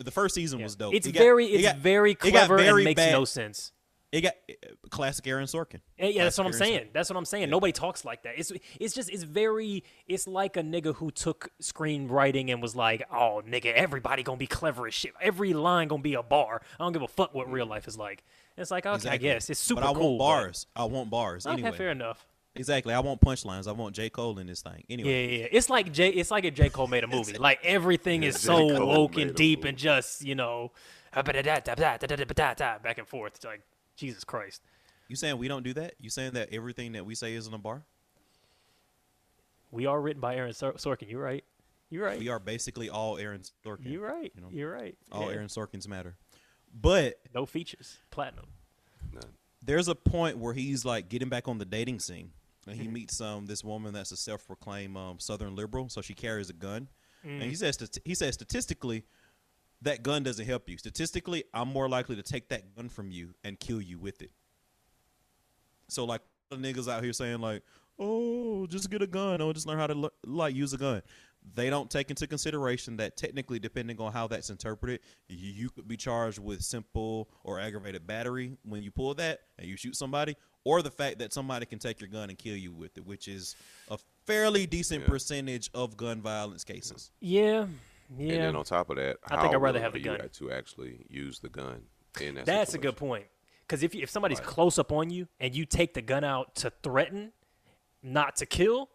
[0.04, 0.64] The first season Yeah.
[0.66, 0.94] was dope.
[0.94, 3.12] It's It got- very, it's it's got- very it got clever very and makes bad-
[3.12, 3.72] no sense.
[4.12, 4.54] It got uh,
[4.90, 5.80] classic Aaron Sorkin.
[5.98, 6.88] Yeah, yeah, that's what I'm Aaron saying.
[6.92, 7.48] That's what I'm saying.
[7.48, 8.34] Nobody talks like that.
[8.36, 13.02] It's it's just it's very it's like a nigga who took screenwriting and was like,
[13.10, 15.12] oh nigga, everybody gonna be clever as shit.
[15.20, 16.60] Every line gonna be a bar.
[16.78, 18.22] I don't give a fuck what real life is like.
[18.58, 19.30] It's like okay, Exactly.
[19.30, 20.18] I guess it's super But I cool.
[20.18, 20.66] want bars.
[20.76, 21.46] I want bars.
[21.46, 21.72] Okay, anyway.
[21.76, 22.26] fair enough.
[22.54, 22.92] Exactly.
[22.92, 23.66] I want punchlines.
[23.66, 24.10] I want J.
[24.10, 24.84] Cole in this thing.
[24.90, 25.08] Anyway.
[25.10, 25.48] Yeah, yeah, yeah.
[25.52, 26.10] It's like J.
[26.10, 26.68] It's like if J.
[26.68, 27.38] Cole made a movie.
[27.38, 28.40] like everything is J.
[28.40, 30.72] so Cole woke and deep and just you know,
[31.14, 33.36] back and forth.
[33.36, 33.62] It's like
[33.96, 34.62] Jesus Christ.
[35.08, 35.94] You saying we don't do that?
[36.00, 37.82] You saying that everything that we say is in a bar?
[39.70, 41.10] We are written by Aaron Sorkin.
[41.10, 41.44] You're right.
[41.90, 42.18] You're right.
[42.18, 43.90] We are basically all Aaron Sorkin.
[43.92, 44.32] You're right.
[44.34, 44.96] You know, You're right.
[45.10, 45.36] all Yeah.
[45.36, 46.16] Aaron Sorkins matter.
[46.74, 47.98] But No features.
[48.10, 48.46] Platinum.
[49.12, 49.22] None.
[49.62, 52.30] there's a point where he's like getting back on the dating scene,
[52.66, 52.82] and Mm-hmm.
[52.82, 56.54] he meets um this woman that's a self-proclaimed um, Southern liberal, so she carries a
[56.54, 56.88] gun,
[57.22, 57.48] and Mm.
[57.48, 59.04] he says stati- he says statistically,
[59.82, 60.78] that gun doesn't help you.
[60.78, 64.30] Statistically, I'm more likely to take that gun from you and kill you with it.
[65.88, 67.62] So like the niggas out here saying like,
[67.98, 71.02] oh, just get a gun, or just learn how to like use a gun.
[71.54, 75.88] They don't take into consideration that technically, depending on how that's interpreted, you, you could
[75.88, 80.36] be charged with simple or aggravated battery when you pull that and you shoot somebody,
[80.64, 83.26] or the fact that somebody can take your gun and kill you with it, which
[83.26, 83.56] is
[83.90, 85.08] a fairly decent Yeah.
[85.08, 87.10] percentage of gun violence cases.
[87.20, 87.66] Yeah.
[88.18, 88.38] And Yeah.
[88.46, 90.28] then on top of that, I think I'd rather have the gun.
[90.28, 91.86] to actually use the gun
[92.20, 93.26] in that That's a good point.
[93.62, 94.46] Because if you, if somebody's Right.
[94.46, 97.32] close up on you and you take the gun out to threaten,
[98.02, 98.90] not to kill,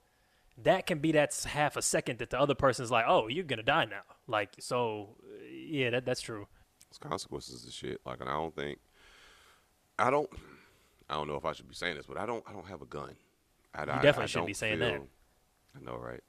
[0.57, 3.63] that can be that half a second that the other person's like, "Oh, you're gonna
[3.63, 5.18] die now." Like, so
[5.49, 6.47] yeah, that that's true.
[6.89, 8.01] It's consequences of shit.
[8.05, 8.80] Like, and I don't think,
[9.99, 10.30] I don't,
[11.09, 12.82] I don't know if I should be saying this, but I don't, I don't have
[12.82, 13.15] a gun.
[13.74, 15.01] I, I, definitely I shouldn't be saying that.
[15.76, 16.24] I know, right?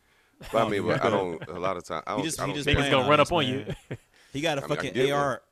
[0.52, 1.48] But I oh, mean, but I don't.
[1.48, 2.20] A lot of times, I don't.
[2.20, 3.76] He just- I he don't just think- Niggas gonna run up on man.
[3.90, 3.96] you.
[4.32, 5.20] He got a I mean, I fucking get one.
[5.20, 5.42] AR.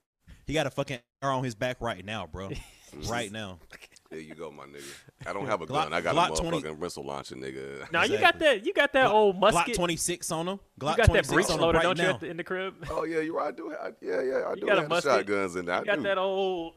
[0.47, 2.51] He got a fucking AR on his back right now, bro.
[2.95, 3.11] Mm-hmm.
[3.11, 3.59] right now.
[4.11, 4.85] There you go, my nigga.
[5.27, 5.93] I don't have a Glock- gun.
[5.93, 7.91] I got Glock a 20 motherfucking missile launcher, nigga.
[7.93, 8.65] now you got that.
[8.65, 9.75] You got that old musket.
[9.75, 10.61] Glock 26 on him.
[10.81, 12.11] Glock you got that 26 breech loader, right don't you, now.
[12.15, 12.75] at the, in the crib?
[12.89, 13.49] Oh yeah, you're right.
[13.49, 13.69] I do.
[13.71, 14.35] Have, yeah, yeah.
[14.47, 15.11] I You do got a have the musket?
[15.13, 15.75] shotguns in there.
[15.75, 16.03] I You got do.
[16.05, 16.75] that old.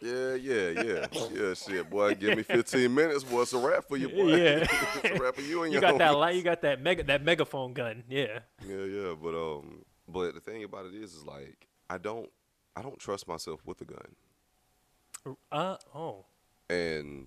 [0.00, 1.54] Yeah, yeah, yeah, yeah.
[1.54, 3.42] Shit, boy, give me 15 minutes, boy.
[3.42, 4.36] It's a wrap for you, boy.
[4.36, 4.66] Yeah.
[5.02, 6.12] it's a wrap for you and You your got that.
[6.12, 6.30] homies.
[6.32, 7.02] li- You got that mega.
[7.04, 8.04] That megaphone gun.
[8.08, 8.40] Yeah.
[8.66, 12.28] Yeah, yeah, but um, but the thing about it is, is like I don't,
[12.76, 16.26] I don't trust myself with a gun, Uh oh.
[16.68, 17.26] and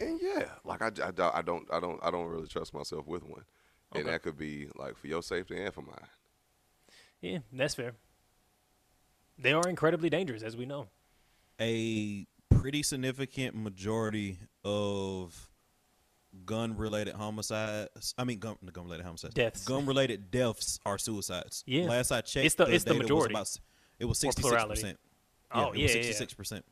[0.00, 3.22] and yeah, like I, I, I don't, I don't, I don't really trust myself with
[3.24, 3.44] one,
[3.94, 6.08] and that could be like for your safety and for mine.
[7.20, 7.92] Yeah, that's fair.
[9.42, 10.88] They are incredibly dangerous, as we know.
[11.60, 15.50] a pretty significant majority of
[16.46, 19.64] gun related homicides I mean gun gun related homicides Deaths.
[19.64, 21.84] gun related deaths are suicides Yeah.
[21.84, 23.58] last I checked It's the- it's the data was about
[23.98, 24.80] it was 66 plurality.
[24.80, 25.00] percent
[25.50, 25.92] Oh, it yeah, yeah.
[25.92, 26.64] 66 percent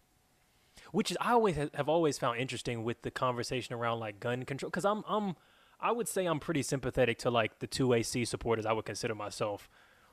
[0.92, 4.70] which is I always have always found interesting with the conversation around like gun control
[4.70, 5.36] because I'm I'm
[5.78, 8.64] I would say I'm pretty sympathetic to like the two AC supporters.
[8.66, 9.68] I would consider myself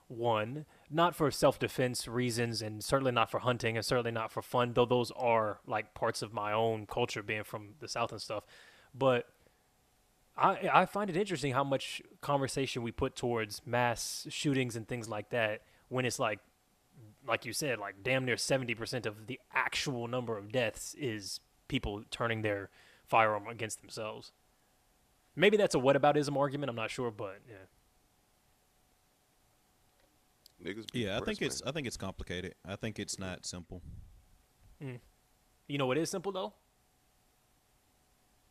[0.08, 4.41] one, not for self defense reasons, and certainly not for hunting, and certainly not for
[4.41, 4.74] fun.
[4.74, 8.45] Though those are like parts of my own culture, being from the south and stuff.
[8.93, 9.26] But
[10.38, 15.10] I I find it interesting how much conversation we put towards mass shootings and things
[15.10, 16.39] like that when it's like
[17.28, 21.39] like you said, like damn near seventy percent of the actual number of deaths is
[21.68, 22.70] people turning their
[23.05, 24.32] firearm against themselves.
[25.36, 26.70] Maybe that's a whataboutism argument.
[26.70, 27.66] I'm not sure, but yeah.
[30.64, 30.91] Niggas.
[30.91, 31.70] be yeah I think it's man.
[31.70, 33.82] I think it's complicated I think it's not simple
[34.82, 34.95] hmm.
[35.68, 36.53] You know what is simple though?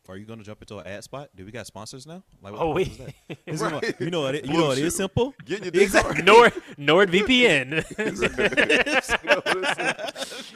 [0.09, 2.53] are you going to jump into an ad spot do we got sponsors now like
[2.53, 3.13] what Oh, the we- is that?
[3.45, 3.59] This
[3.99, 4.93] you know what it, you know what oh, Bullshit.
[4.93, 6.23] simple Getting your dick hard.
[6.25, 7.83] Nord NordVPN.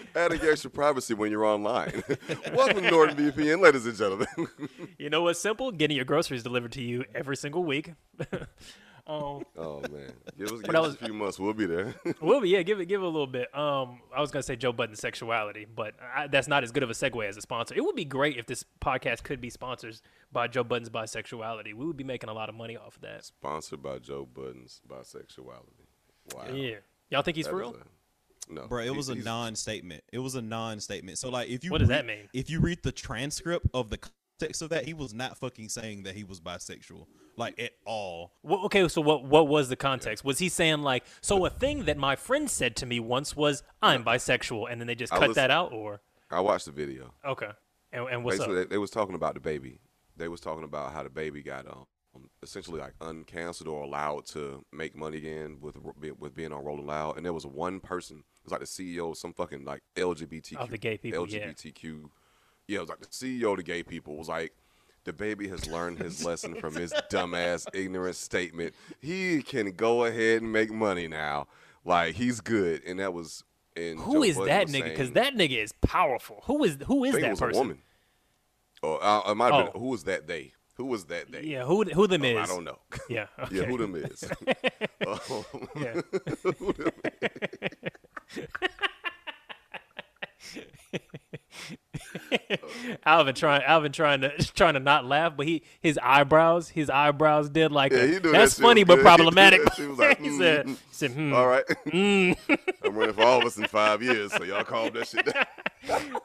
[0.16, 2.02] Adding extra privacy when you're online.
[2.54, 4.28] Welcome to NordVPN, ladies and gentlemen.
[4.98, 5.72] you know what's simple?
[5.72, 7.92] Getting your groceries delivered to you every single week.
[9.08, 11.94] Um, oh man, give us, give us was- a few months, we'll be there.
[12.22, 13.54] we'll be yeah, give it, give it a little bit.
[13.58, 16.90] Um, I was gonna say Joe Budden sexuality, but I, that's not as good of
[16.90, 17.76] a segue as a sponsor.
[17.76, 20.00] It would be great if this podcast could be sponsored
[20.32, 21.74] by Joe Budden's bisexuality.
[21.74, 23.26] We would be making a lot of money off of that.
[23.26, 25.88] Sponsored by Joe Budden's bisexuality.
[26.36, 26.46] Wow.
[26.54, 26.76] Yeah,
[27.10, 27.76] y'all think he's That for real?
[27.76, 30.04] a- no, Bro, it he- was a non-statement.
[30.12, 31.18] It was a non-statement.
[31.20, 32.28] So like, if you What does read- that mean?
[32.34, 33.98] If you read the transcript of the
[34.42, 37.06] context of that, he was not fucking saying that he was bisexual,
[37.38, 38.34] like at all.
[38.44, 40.24] Well, okay, so what what was the context?
[40.26, 43.64] Was he saying like, so a thing that my friend said to me once was,
[43.82, 46.72] "I'm bisexual," and then they just I cut was- that out, or I watched the
[46.72, 47.14] video.
[47.26, 47.50] okay,
[47.92, 48.70] and, and what's Basically, up?
[48.70, 49.80] they, they was talking about the baby
[50.18, 51.86] they was talking about how the baby got um
[52.44, 55.78] essentially like uncanceled or allowed to make money again with
[56.20, 58.18] with being on Rolling Loud, and there was one person.
[58.18, 61.26] It was like the CEO of some fucking like LGBTQ Of the gay people.
[61.26, 61.84] LGBTQ.
[61.84, 62.08] Yeah.
[62.78, 64.54] It was like the CEO of the gay people was like.
[65.04, 68.76] The baby has learned his lesson from his dumbass, ignorant statement.
[69.00, 71.48] He can go ahead and make money now.
[71.84, 73.44] Like he's good, and that was.
[73.76, 74.84] And Who Joe is Budden that nigga?
[74.84, 76.44] Because that nigga is powerful.
[76.46, 77.56] Who is who I think that person?
[77.56, 77.82] a woman.
[78.84, 79.72] Or uh, it might have Oh.
[79.72, 79.82] been.
[79.82, 80.28] Who was that?
[80.28, 80.54] They.
[80.76, 81.32] Who was that?
[81.32, 81.46] They.
[81.46, 82.38] Yeah, who who them Um, is?
[82.38, 82.78] I don't know.
[83.10, 83.56] Yeah, okay.
[83.56, 84.24] Yeah, who them is?
[85.08, 85.46] Um,
[85.82, 86.02] Yeah.
[86.60, 86.92] who them
[93.06, 97.50] Alvin trying Alvin trying to trying to not laugh, but he his eyebrows his eyebrows
[97.50, 99.00] did like Yeah, a, that's that funny but good.
[99.02, 99.64] He problematic.
[99.64, 101.34] that shit was like, he said, mm, he said hmm.
[101.34, 101.64] All right.
[101.94, 105.46] I'm running for office in five years, so y'all calm that shit down.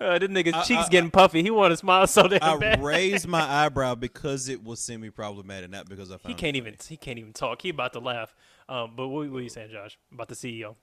[0.01, 1.43] Uh, this nigga's cheeks getting puffy.
[1.43, 2.83] He want to smile so damn I bad.
[2.83, 6.59] raised my eyebrow because it was semi-problematic, not because I found He it can't funny.
[6.59, 7.63] even he can't even talk.
[7.63, 8.35] He about to laugh.
[8.69, 10.77] Um, but what, what were you saying, Josh, about the CEO?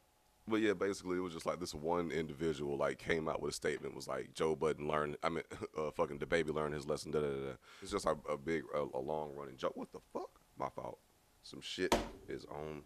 [0.48, 3.56] But yeah, basically, it was just like this one individual like came out with a
[3.56, 5.16] statement was like Joe Budden learned.
[5.24, 5.44] I mean,
[5.78, 7.12] uh, fucking the baby learned his lesson.
[7.12, 7.52] Da, da, da.
[7.82, 9.76] It's just like a big, a, a long running joke.
[9.78, 10.30] What the fuck?
[10.58, 11.00] My fault.
[11.44, 11.96] Some shit
[12.28, 12.82] is on.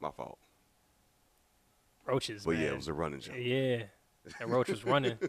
[0.00, 0.38] My fault.
[2.06, 2.62] Roaches, But man.
[2.62, 3.34] yeah, it was a running joke.
[3.38, 3.82] Yeah,
[4.38, 5.18] that roach was running.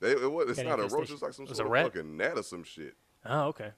[0.00, 1.10] They, it was, it's Got not a roach.
[1.10, 1.84] It's like some It sort a of rat?
[1.92, 2.94] fucking gnat or some shit.
[3.26, 3.72] Oh, okay.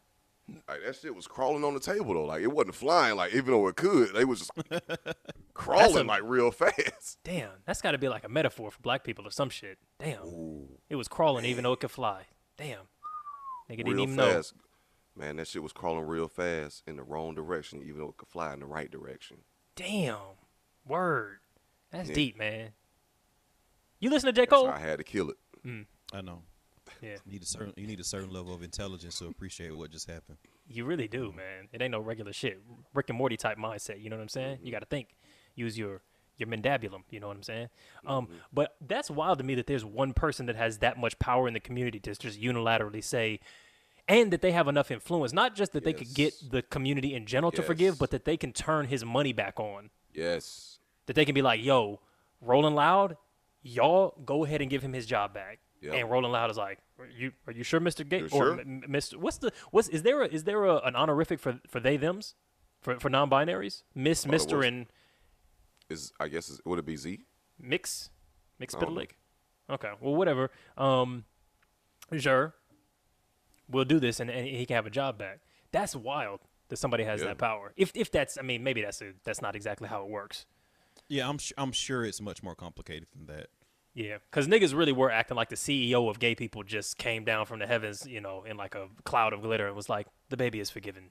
[0.68, 2.24] Like that shit was crawling on the table though.
[2.24, 3.16] Like it wasn't flying.
[3.16, 4.50] Like even though it could, they was just
[5.54, 7.18] crawling a- like real fast.
[7.24, 9.78] Damn, that's got to be like a metaphor for black people or some shit.
[9.98, 12.22] Damn, it was crawling even though it could fly.
[12.56, 12.80] Damn,
[13.70, 14.42] nigga didn't real even know.
[15.16, 18.28] Man, that shit was crawling real fast in the wrong direction, even though it could
[18.28, 19.38] fly in the right direction.
[19.76, 20.16] Damn,
[20.86, 21.38] word.
[21.90, 22.14] That's Yeah.
[22.14, 22.70] deep, man.
[24.00, 24.68] You listen to J That's Cole?
[24.68, 25.36] I had to kill it.
[25.66, 25.86] Mm.
[26.12, 26.42] I know.
[27.00, 29.90] Yeah, You need a certain you need a certain level of intelligence to appreciate what
[29.90, 30.38] just happened.
[30.68, 31.68] you really do, man.
[31.72, 32.60] It ain't no regular shit.
[32.94, 34.02] Rick and Morty type mindset.
[34.02, 34.58] You know what I'm saying?
[34.62, 35.08] You got to think.
[35.54, 36.02] Use your
[36.38, 37.02] your mandabulum.
[37.10, 37.68] You know what I'm saying?
[38.06, 41.46] Um, but that's wild to me that there's one person that has that much power
[41.46, 43.38] in the community to just unilaterally say,
[44.08, 45.32] and that they have enough influence.
[45.32, 48.36] Not just that they could get the community in general to forgive, but that they
[48.36, 49.90] can turn his money back on.
[50.14, 50.78] Yes.
[51.06, 52.00] That they can be like, "Yo,
[52.40, 53.16] Rolling Loud,
[53.62, 55.94] y'all go ahead and give him his job back." Yep.
[55.94, 58.60] And Rolling Loud is like, "Are you are you sure, Mister Gay You or sure?
[58.60, 59.16] M- M- Mr.
[59.16, 62.34] What's the what's is there a, is there a, an honorific for for they them's
[62.80, 63.82] for for non-binaries?
[63.94, 64.86] Miss, there Mister, and
[65.90, 67.24] Is I guess is, would it be Z?
[67.60, 68.10] Mix,
[68.58, 68.96] Mix I don't
[69.70, 70.50] Okay, well, whatever.
[70.76, 71.24] Um,
[72.16, 72.54] sure,
[73.68, 75.40] we'll do this, and, and he can have a job back.
[75.72, 77.28] That's wild that somebody has Yeah.
[77.28, 77.72] that power.
[77.76, 80.46] If if that's, I mean, maybe that's a, that's not exactly how it works.
[81.08, 83.48] Yeah, I'm su- I'm sure it's much more complicated than that.
[83.94, 87.44] Yeah, because niggas really were acting like the CEO of gay people just came down
[87.44, 90.36] from the heavens, you know, in like a cloud of glitter and was like, "The
[90.36, 91.10] baby is forgiven."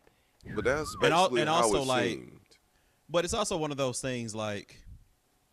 [0.55, 2.39] But that's And al- basically and how also, it like, seemed.
[3.07, 4.77] But it's also one of those things like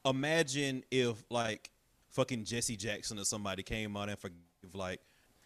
[0.04, 1.70] imagine if like
[2.10, 4.38] fucking Jesse Jackson or somebody came out and forgive
[4.74, 5.00] like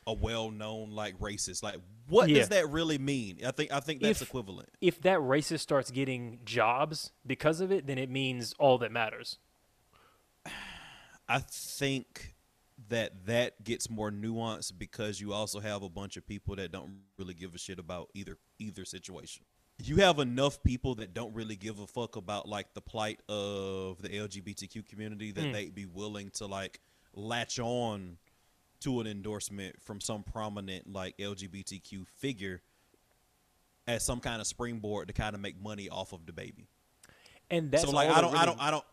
[0.06, 1.62] a well-known like racist.
[1.62, 1.76] Like
[2.08, 2.38] what Yeah.
[2.38, 3.38] does that really mean?
[3.46, 4.68] I think I think that's If- equivalent.
[4.80, 9.38] If that racist starts getting jobs because of it, then it means all that matters.
[11.32, 12.34] I think
[12.90, 16.92] that that gets more nuanced because you also have a bunch of people that don't
[17.16, 19.44] really give a shit about either either situation.
[19.82, 24.02] You have enough people that don't really give a fuck about like the plight of
[24.02, 25.52] the LGBTQ community that hmm.
[25.52, 26.80] they'd be willing to like
[27.14, 28.18] latch on
[28.80, 32.60] to an endorsement from some prominent like LGBTQ figure
[33.86, 36.68] as some kind of springboard to kind of make money off of the baby
[37.50, 38.84] And that's so like I don't I don't I don't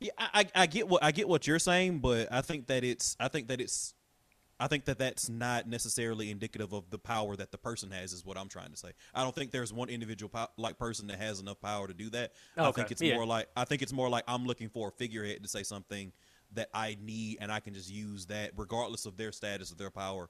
[0.00, 3.16] yeah I, I get what I get what you're saying but I think that it's
[3.18, 3.94] I think that it's
[4.60, 8.24] I think that that's not necessarily indicative of the power that the person has is
[8.24, 8.90] what I'm trying to say.
[9.14, 12.10] I don't think there's one individual po- like person that has enough power to do
[12.10, 12.32] that.
[12.56, 12.68] Okay.
[12.68, 13.14] I think it's yeah.
[13.14, 16.12] more like I think it's more like I'm looking for a figurehead to say something
[16.54, 19.90] that I need and I can just use that regardless of their status or their
[19.90, 20.28] power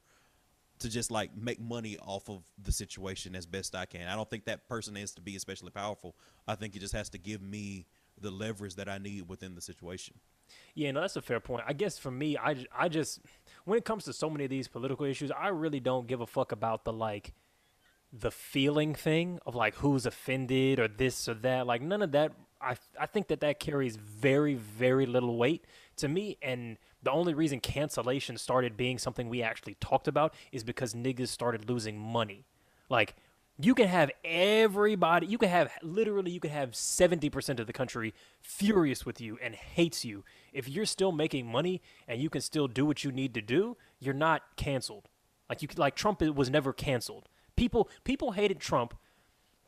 [0.80, 4.08] to just like make money off of the situation as best I can.
[4.08, 6.16] I don't think that person has to be especially powerful.
[6.46, 7.86] I think it just has to give me
[8.22, 10.16] the leverage that I need within the situation.
[10.74, 11.64] Yeah, no, that's a fair point.
[11.66, 13.20] I guess for me, I, I just
[13.64, 16.26] when it comes to so many of these political issues, I really don't give a
[16.26, 17.34] fuck about the like
[18.12, 21.66] the feeling thing of like who's offended or this or that.
[21.66, 22.32] Like none of that.
[22.60, 25.64] I I think that that carries very very little weight
[25.96, 26.38] to me.
[26.42, 31.28] And the only reason cancellation started being something we actually talked about is because niggas
[31.28, 32.46] started losing money.
[32.88, 33.16] Like
[33.60, 38.14] you can have everybody, you can have literally, you can have 70% of the country
[38.40, 40.24] furious with you and hates you.
[40.52, 43.76] If you're still making money and you can still do what you need to do,
[43.98, 45.08] you're not canceled.
[45.48, 47.28] Like you like Trump was never canceled.
[47.56, 48.94] People people hated Trump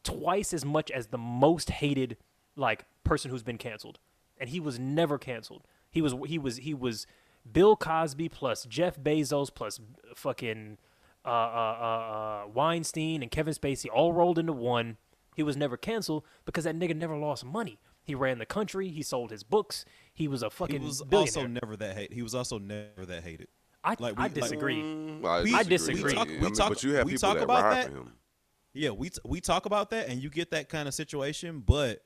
[0.04, 2.16] twice as much as the most hated
[2.54, 3.98] like person who's been canceled,
[4.38, 5.66] and he was never canceled.
[5.90, 7.06] He was he was he was
[7.50, 9.80] Bill Cosby plus Jeff Bezos plus
[10.14, 10.76] fucking
[11.24, 14.96] uh, uh, uh, uh, Weinstein and Kevin Spacey all rolled into one.
[15.36, 17.78] He was never canceled because that nigga never lost money.
[18.02, 18.88] He ran the country.
[18.88, 19.84] He sold his books.
[20.12, 20.80] He was a fucking.
[20.80, 22.12] He was also never that hate.
[22.12, 23.48] He was also never that hated.
[23.84, 24.82] I, like, I we- like- disagree.
[24.82, 26.02] Mm, I disagree.
[26.04, 27.90] we talk- I we mean, talk- but you have we people talk that about that.
[27.90, 28.12] him.
[28.72, 32.02] Yeah, we t- we talk about that, and you get that kind of situation, but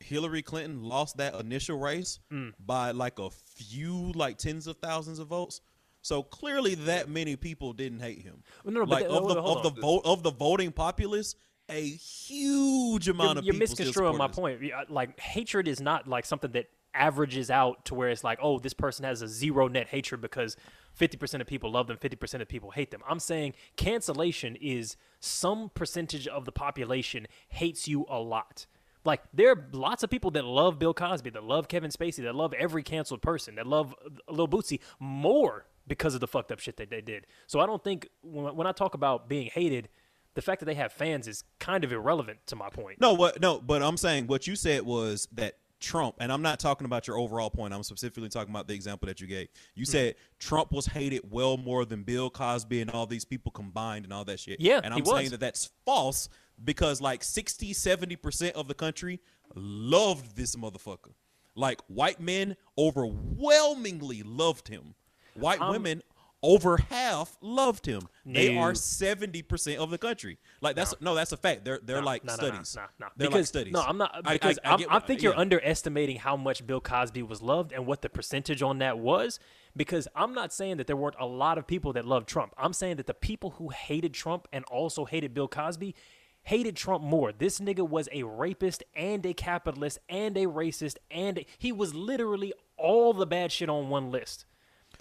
[0.00, 2.54] Hillary Clinton lost that initial race Mm.
[2.58, 5.60] by like a few, like tens of thousands of votes.
[6.02, 8.42] So clearly, that many people didn't hate him.
[8.64, 11.34] No, but like that- of the of the vote of the voting populace,
[11.68, 14.36] a huge amount you're, of you're misconstruing my us.
[14.36, 14.60] point.
[14.88, 18.74] Like hatred is not like something that averages out to where it's like, oh, this
[18.74, 20.56] person has a zero net hatred because
[20.98, 23.00] 50% of people love them, 50% of people hate them.
[23.08, 28.66] I'm saying cancellation is some percentage of the population hates you a lot.
[29.04, 32.34] Like there are lots of people that love Bill Cosby, that love Kevin Spacey, that
[32.34, 36.60] love every canceled person, that love uh, Lil Bootsy more because of the fucked up
[36.60, 37.26] shit that they did.
[37.46, 39.88] So I don't think when, when I talk about being hated,
[40.34, 43.00] the fact that they have fans is kind of irrelevant to my point.
[43.00, 43.40] No, what?
[43.40, 47.06] No, but I'm saying what you said was that Trump, and I'm not talking about
[47.08, 47.74] your overall point.
[47.74, 49.48] I'm specifically talking about the example that you gave.
[49.74, 49.90] You Hmm.
[49.90, 54.12] said Trump was hated well more than Bill Cosby and all these people combined and
[54.12, 54.60] all that shit.
[54.60, 56.28] Yeah, and I'm saying that that's false
[56.64, 59.20] because like 60, 70 percent of the country
[59.56, 61.14] loved this motherfucker.
[61.56, 64.94] Like white men overwhelmingly loved him.
[65.34, 66.02] White Um, women
[66.44, 68.02] over half loved him.
[68.26, 70.38] They are seventy percent of the country.
[70.60, 71.64] Like that's no, that's a fact.
[71.64, 72.74] They're they're No, like no, no, studies.
[72.76, 73.06] No, no, no.
[73.16, 73.72] They're because, like studies.
[73.72, 75.38] No, I'm not I- I- because I I, I what- think you're yeah.
[75.40, 79.38] underestimating how much Bill Cosby was loved and what the percentage on that was.
[79.76, 82.52] Because I'm not saying that there weren't a lot of people that loved Trump.
[82.58, 85.94] I'm saying that the people who hated Trump and also hated Bill Cosby
[86.42, 87.32] hated Trump more.
[87.32, 91.94] This nigga was a rapist and a capitalist and a racist and a- he was
[91.94, 94.44] literally all the bad shit on one list.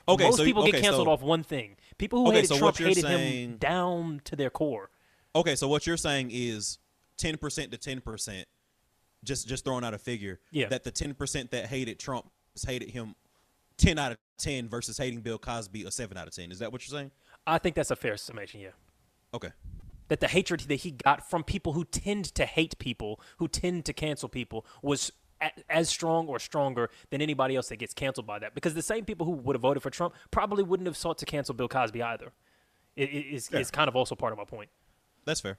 [0.08, 1.78] Okay, Most so- people get canceled so- off one thing.
[1.98, 4.90] People who Okay, hated so Trump hated him down to their core.
[5.36, 6.80] Okay, so what you're saying is
[7.18, 8.48] ten percent to ten percent.
[9.24, 10.40] Just just throwing out a figure.
[10.52, 10.68] Yeah.
[10.68, 12.32] That the ten percent that hated Trump
[12.68, 13.16] hated him
[13.78, 16.52] ten out of ten versus hating Bill Cosby a seven out of ten.
[16.52, 17.12] Is that what you're saying?
[17.46, 18.70] I think that's a fair summation, yeah.
[19.34, 19.50] Okay.
[20.10, 23.86] that the hatred that he got from people who tend to hate people, who tend
[23.86, 25.12] to cancel people, was
[25.70, 28.54] as strong or stronger than anybody else that gets canceled by that.
[28.54, 31.26] Because the same people who would have voted for Trump probably wouldn't have sought to
[31.26, 32.32] cancel Bill Cosby either.
[32.96, 34.70] It, it's, it's kind of also part of my point.
[35.26, 35.58] That's fair.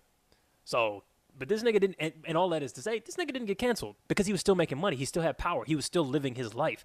[0.64, 1.04] So,
[1.38, 3.58] but this nigga didn't, and, and all that is to say, this nigga didn't get
[3.58, 4.96] canceled because he was still making money.
[4.96, 5.64] He still had power.
[5.64, 6.84] He was still living his life.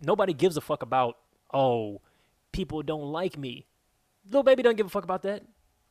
[0.00, 1.18] Nobody gives a fuck about,
[1.52, 2.00] oh,
[2.52, 3.66] people don't like me.
[4.26, 5.42] Little baby doesn't give a fuck about that.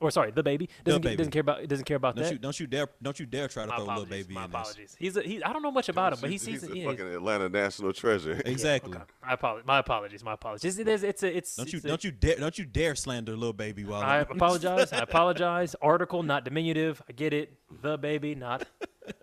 [0.02, 1.16] Or sorry, the baby doesn't Baby.
[1.16, 2.32] doesn't care about doesn't care about Don't that.
[2.34, 4.52] you don't you dare don't you dare try to My throw little baby My in
[4.52, 4.60] this.
[4.60, 4.96] apologies.
[4.98, 5.44] He's a, he.
[5.44, 6.62] I don't know much about him, but he He's- seems.
[6.64, 8.42] he's a yeah, fucking Atlanta national treasure.
[8.46, 8.98] Exactly.
[9.24, 9.68] I apologize.
[9.68, 10.24] My apologies.
[10.24, 10.80] My apologies.
[10.80, 12.96] It's, it's, it's, a, it's Don't you it's a- don't you dare don't you dare
[12.96, 14.92] slander little baby while I apologize.
[14.92, 15.76] I apologize.
[15.82, 17.02] Article, not diminutive.
[17.08, 17.54] I get it.
[17.84, 18.66] The baby, not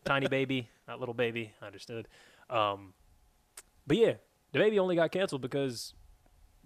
[0.04, 1.52] tiny baby, not little baby.
[1.60, 2.06] I understood.
[2.48, 2.94] Um,
[3.86, 4.12] but yeah,
[4.52, 5.92] the baby only got canceled because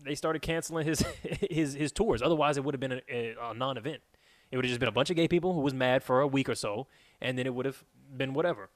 [0.05, 1.01] they started canceling his
[1.51, 2.23] his his tours.
[2.23, 4.03] Otherwise, it would have been a, a, a non-event.
[4.51, 6.27] It would have just been a bunch of gay people who was mad for a
[6.27, 6.87] week or so,
[7.21, 7.85] and then it would have
[8.17, 8.69] been whatever,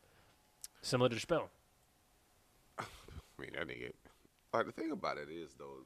[0.83, 1.51] similar to Spell.
[2.79, 2.85] I
[3.39, 3.93] mean, that nigga.
[4.53, 5.85] Like the thing about it is though,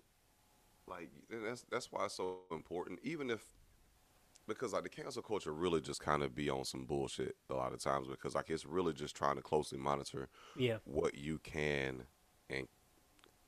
[0.86, 3.01] like that's that's why it's so important.
[3.03, 3.45] Even if
[4.47, 7.72] because like the cancel culture really just kind of be on some bullshit a lot
[7.72, 12.05] of times because like it's really just trying to closely monitor Yeah, what you can
[12.49, 12.66] and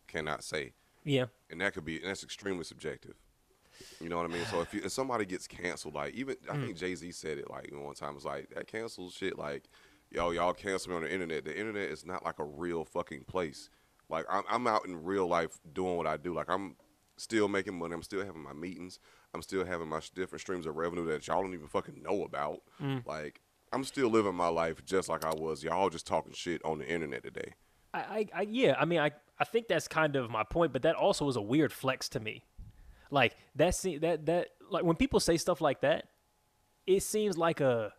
[0.07, 0.73] cannot say,
[1.05, 3.15] yeah, and that could be and that's extremely subjective.
[4.01, 4.45] You know what I mean?
[4.51, 6.61] So if, you, if somebody gets canceled, like even I Mm.
[6.67, 8.15] think Jay Z said it like one time.
[8.17, 9.39] It's like that cancel shit.
[9.39, 9.65] Like
[10.11, 11.45] yo, y'all cancel me on the internet.
[11.45, 13.71] The internet is not like a real fucking place.
[14.09, 16.35] Like I'm, I'm out in real life doing what I do.
[16.35, 16.77] Like I'm
[17.17, 17.95] still making money.
[17.95, 18.99] I'm still having my meetings.
[19.35, 22.61] I'm still having my different streams of revenue that y'all don't even fucking know about.
[22.81, 23.07] Mm.
[23.07, 23.41] Like
[23.73, 25.63] I'm still living my life just like I was.
[25.63, 27.55] Y'all just talking shit on the internet today.
[27.95, 29.13] I, I, I yeah, I mean, I,
[29.43, 32.21] I think that's kind of my point, but that also is a weird flex to
[32.21, 32.45] me.
[33.11, 36.07] Like that, se- that, that, like when people say stuff like that,
[36.87, 37.93] it seems like a,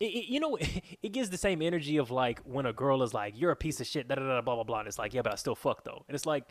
[0.00, 0.58] it, it- you know,
[1.02, 3.80] it gives the same energy of like when a girl is like, "You're a piece
[3.80, 4.80] of shit," da da da, blah blah blah.
[4.80, 6.44] And it's like, yeah, but I still fuck though, and it's like.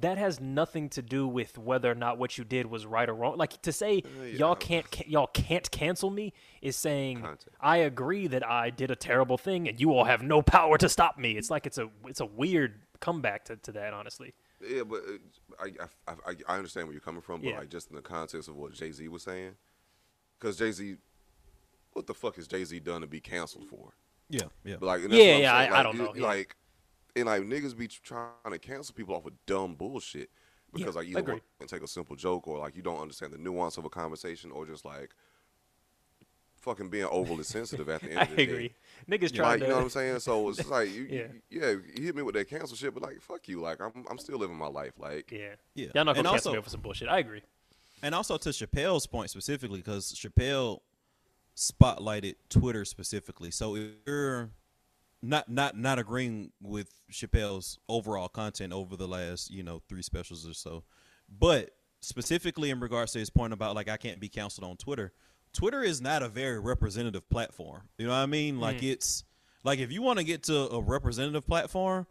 [0.00, 3.14] That has nothing to do with whether or not what you did was right or
[3.14, 3.38] wrong.
[3.38, 7.48] Like to say uh, y'all can't ca- y'all can't cancel me is saying Context.
[7.62, 10.90] I agree that I did a terrible thing and you all have no power to
[10.90, 11.38] stop me.
[11.38, 14.34] It's like it's a it's a weird comeback to, to that, honestly.
[14.66, 17.58] Yeah, but uh, I, I, I, I understand where you're coming from, but Yeah.
[17.58, 19.52] like just in the context of what Jay Z was saying,
[20.38, 20.96] because Jay Z,
[21.92, 23.92] what the fuck is Jay Z done to be canceled for?
[24.28, 24.76] Yeah, yeah.
[24.80, 26.22] But like, and that's Yeah, I'm yeah, saying, I- I don't you- know, yeah.
[26.26, 26.56] Like,
[27.14, 30.30] and like niggas be trying to cancel people off of dumb bullshit
[30.72, 31.32] because Yeah, like either agreed.
[31.60, 33.88] want to take a simple joke or like you don't understand the nuance of a
[33.88, 35.14] conversation or just like
[36.66, 38.68] fucking being overly sensitive at the end I of the agree.
[38.68, 38.74] day.
[39.18, 39.64] Niggas trying Like, to.
[39.64, 40.18] you know what I'm saying?
[40.20, 41.22] So it's just like, you, Yeah.
[41.48, 43.60] yeah, yeah, you hit me with that cancel shit, but like, fuck you.
[43.60, 44.92] Like, I'm, I'm still living my life.
[44.98, 45.54] Like, Yeah.
[45.74, 45.86] Yeah.
[45.94, 47.08] Y'all not gonna cancel me for some bullshit.
[47.08, 47.42] I agree.
[48.02, 50.80] And also to Chappelle's point specifically, because Chappelle
[51.56, 53.50] spotlighted Twitter specifically.
[53.50, 54.50] So if you're
[55.22, 60.46] not not not agreeing with Chappelle's overall content over the last you know three specials
[60.46, 60.84] or so,
[61.38, 65.12] but specifically in regards to his point about like I can't be counseled on Twitter.
[65.52, 67.82] Twitter is not a very representative platform.
[67.98, 68.60] You know what I mean?
[68.60, 69.24] Like it's
[69.64, 72.06] like if you want to get to a representative platform,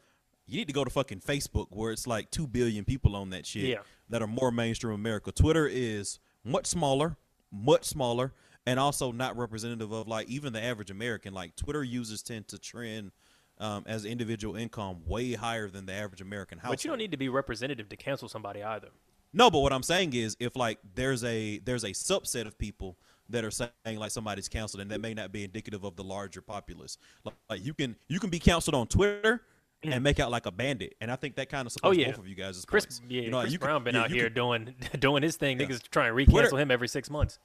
[0.47, 3.45] you need to go to fucking Facebook where it's like two billion people on that
[3.45, 3.79] shit Yeah.
[4.09, 5.31] that are more mainstream America.
[5.31, 7.17] Twitter is much smaller,
[7.51, 8.33] much smaller,
[8.65, 11.33] and also not representative of like even the average American.
[11.33, 13.11] Like Twitter users tend to trend
[13.59, 16.77] um, as individual income way higher than the average American household.
[16.77, 18.89] But you don't need to be representative to cancel somebody either.
[19.33, 22.97] No, but what I'm saying is, if like there's a there's a subset of people
[23.29, 26.41] that are saying like somebody's canceled, and that may not be indicative of the larger
[26.41, 26.97] populace.
[27.23, 29.41] Like, like you can you can be canceled on Twitter
[29.83, 31.99] and make out like a bandit, and I think that kind of supports Mm.
[31.99, 32.11] Oh, yeah.
[32.11, 32.63] both of you guys.
[32.65, 33.01] Chris, points.
[33.07, 35.35] yeah, you know, Chris you can- Brown been yeah, out here can- doing doing his
[35.37, 35.59] thing.
[35.59, 35.67] Yeah.
[35.67, 37.37] Niggas trying to re-cancel Twitter- him every six months.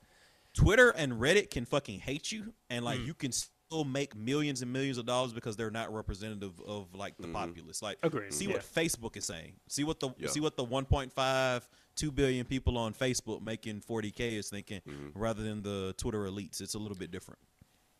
[0.54, 2.86] Twitter and Reddit can fucking hate you, and Mm.
[2.86, 3.30] like you can
[3.70, 7.32] still make millions and millions of dollars because they're not representative of like the mm-hmm.
[7.34, 7.82] populace.
[7.82, 8.54] Like, Agreed, see yeah.
[8.54, 9.52] what Facebook is saying.
[9.68, 10.28] See what the Yeah.
[10.28, 11.62] see what the 1.5
[11.96, 15.18] 2 billion people on Facebook making 40k is thinking, mm-hmm.
[15.18, 16.60] rather than the Twitter elites.
[16.60, 17.38] It's a little bit different.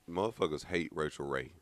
[0.09, 1.53] motherfuckers hate Rachael Ray.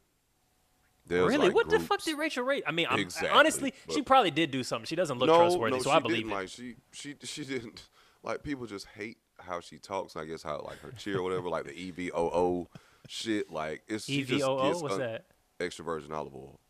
[1.06, 1.46] There's, really?
[1.46, 2.62] like, what the fuck did Rachael Ray?
[2.66, 4.86] I mean, I'm, Exactly, honestly, she probably did do something.
[4.86, 6.32] She doesn't look no, trustworthy, no, so she I believe didn't.
[6.32, 6.34] it.
[6.34, 7.88] Like she, she, she didn't.
[8.22, 10.16] Like people just hate how she talks.
[10.16, 12.68] I guess how like her cheer or whatever, like the E V O O
[13.08, 13.50] shit.
[13.50, 14.62] Like it's EVOO?
[14.70, 15.24] gets What's un- that?
[15.58, 16.60] Extra virgin olive oil,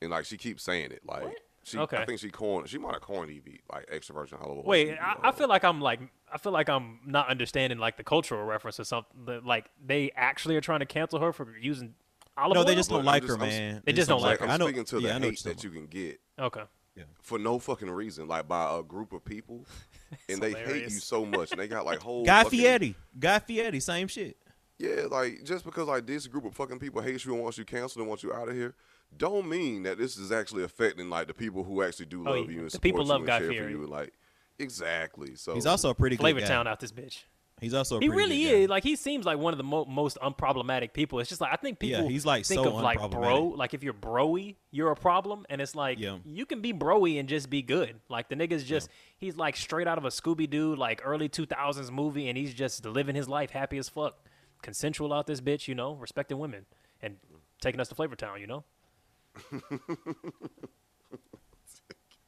[0.00, 1.02] and like she keeps saying it.
[1.06, 1.96] Like she, Okay.
[1.98, 2.68] I think she coined.
[2.68, 4.64] She might have coined EV like extra virgin olive oil.
[4.64, 6.00] Wait, I, I feel like I'm like
[6.32, 9.26] I feel like I'm not understanding like the cultural reference or something.
[9.26, 11.94] that, Like they actually are trying to cancel her for using
[12.36, 12.64] olive No, oil.
[12.64, 13.82] No, they just don't like just- her, I'm man.
[13.84, 14.44] They just don't like Like her.
[14.46, 16.62] I'm I know, speaking to the I know hate that you can get okay.
[16.96, 17.04] Yeah.
[17.22, 19.64] for no fucking reason, like by a group of people,
[20.28, 22.24] and they hate you so much, and they got like whole.
[22.24, 24.36] Guy fucking- Fieri, Guy Fieri, same shit.
[24.78, 27.64] Yeah, like just because like this group of fucking people hate you and wants you
[27.64, 28.74] canceled and want you out of here,
[29.16, 32.46] don't mean that this is actually affecting like the people who actually do Oh, love
[32.46, 32.54] yeah.
[32.56, 33.86] you and The people you love and Guy care for you.
[33.86, 34.12] Like
[34.58, 35.34] exactly.
[35.36, 36.46] So He's also a pretty good Flavor guy.
[36.46, 37.24] Town out this bitch.
[37.60, 38.56] He's also a He really good guy.
[38.62, 38.68] is.
[38.70, 41.20] Like he seems like one of the mo- most unproblematic people.
[41.20, 43.44] It's just like I think people Yeah, people he's, like, think so of like bro.
[43.56, 46.18] Like if you're broy, you're a problem, and it's like Yeah.
[46.24, 48.00] you can be broy and just be good.
[48.08, 51.90] Like the nigga's just he's like straight out of a Scooby Doo like early 2000s
[51.92, 54.16] movie, and he's just living his life happy as fuck,
[54.62, 56.66] consensual out this bitch, you know, respecting women
[57.02, 57.16] and
[57.60, 58.64] taking us to Flavor Town, you know.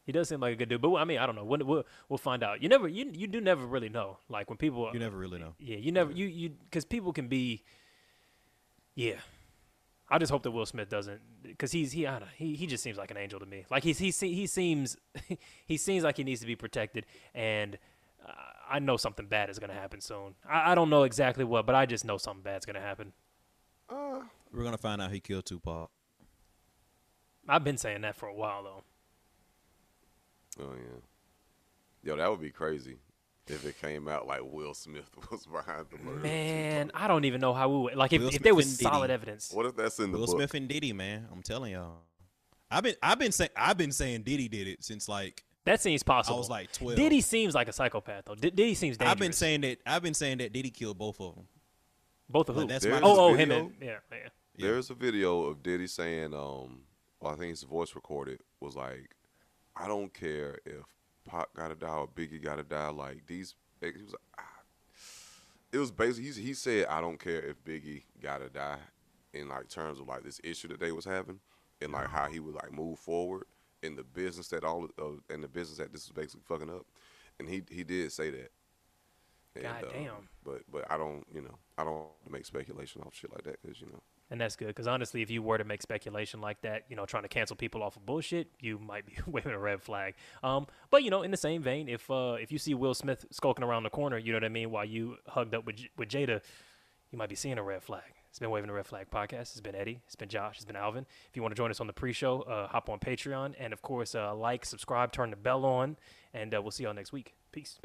[0.07, 1.45] He does seem like a good dude, but I mean, I don't know.
[1.45, 2.63] We'll, we'll, we'll find out.
[2.63, 4.19] You never, you, you do never really know.
[4.29, 5.55] Like when people, You never really know.
[5.59, 7.63] yeah, you never you you because people can be.
[8.95, 9.15] Yeah,
[10.11, 12.67] I just hope that Will Smith doesn't because he's he I don't know, he he
[12.67, 13.65] just seems like an angel to me.
[13.71, 14.99] Like he's he he seems
[15.67, 17.79] he seems like he needs to be protected, and
[18.29, 18.33] uh,
[18.69, 20.35] I know something bad is gonna happen soon.
[20.49, 23.13] I, I don't know exactly what, but I just know something bad's gonna happen.
[23.89, 24.21] Uh,
[24.53, 25.91] we're gonna find out he killed Tupac.
[27.49, 28.83] I've been saying that for a while though.
[30.63, 31.01] Oh yeah,
[32.03, 32.99] yo, that would be crazy
[33.47, 36.21] if it came out like Will Smith was behind the murder.
[36.21, 39.09] Man, I don't even know how we would like if, Will if there was solid
[39.09, 39.15] Diddy.
[39.15, 39.51] evidence.
[39.53, 40.37] What if that's in the Will book?
[40.37, 41.29] Smith and Diddy, man.
[41.31, 41.99] I'm telling y'all.
[42.71, 46.03] I've been I've been saying I've been saying Diddy did it since like That seems
[46.03, 46.37] possible.
[46.37, 46.97] I was like 12.
[46.97, 48.35] Diddy seems like a psychopath though.
[48.35, 49.13] D- Diddy seems dangerous.
[49.13, 51.47] I've been saying that I've been saying that Diddy killed both of them.
[52.29, 52.69] both of Like, who?
[52.69, 54.19] that's There's my- oh, oh, him and yeah, yeah.
[54.57, 54.69] Yeah.
[54.69, 56.83] There's a video of Diddy saying, um,
[57.21, 59.11] well, I think his voice recorded was like,
[59.75, 60.85] I don't care if
[61.25, 62.91] Pop gotta die or Biggie gotta die.
[62.91, 64.61] Like these, he was like, ah.
[65.73, 68.79] it was basically he, he said, I don't care if Biggie gotta die,
[69.33, 71.41] in like terms of like this issue that they was having,
[71.81, 73.45] and like how he would like move forward
[73.85, 76.87] in the business that all uh, in the business that this is basically fucking up,
[77.39, 78.51] and he he did say that.
[79.57, 80.29] And, God uh, damn.
[80.45, 83.81] but but I don't you know I don't make speculation off shit like that because
[83.81, 86.85] you know And that's good because honestly, if you were to make speculation like that,
[86.89, 89.81] you know, trying to cancel people off of bullshit, you might be waving a red
[89.81, 90.15] flag.
[90.43, 93.27] Um, but you know, in the same vein, if uh, if you see Will Smith
[93.31, 95.91] skulking around the corner, you know what I mean, while you hugged up with J-
[95.97, 96.41] with Jada,
[97.13, 98.13] you might be seeing a red flag.
[98.35, 99.53] It's been Waving a Red Flag podcast.
[99.53, 100.01] It's been Eddy.
[100.07, 100.57] It's been Josh.
[100.57, 101.07] It's been Alvin.
[101.31, 103.55] If you want to join us on the pre-show, uh, hop on Patreon.
[103.61, 105.97] And, of course, uh, like, subscribe, turn the bell on.
[106.33, 107.37] And uh, we'll see y'all next week.
[107.53, 107.79] Peace.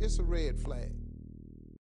[0.00, 0.97] It's a red flag.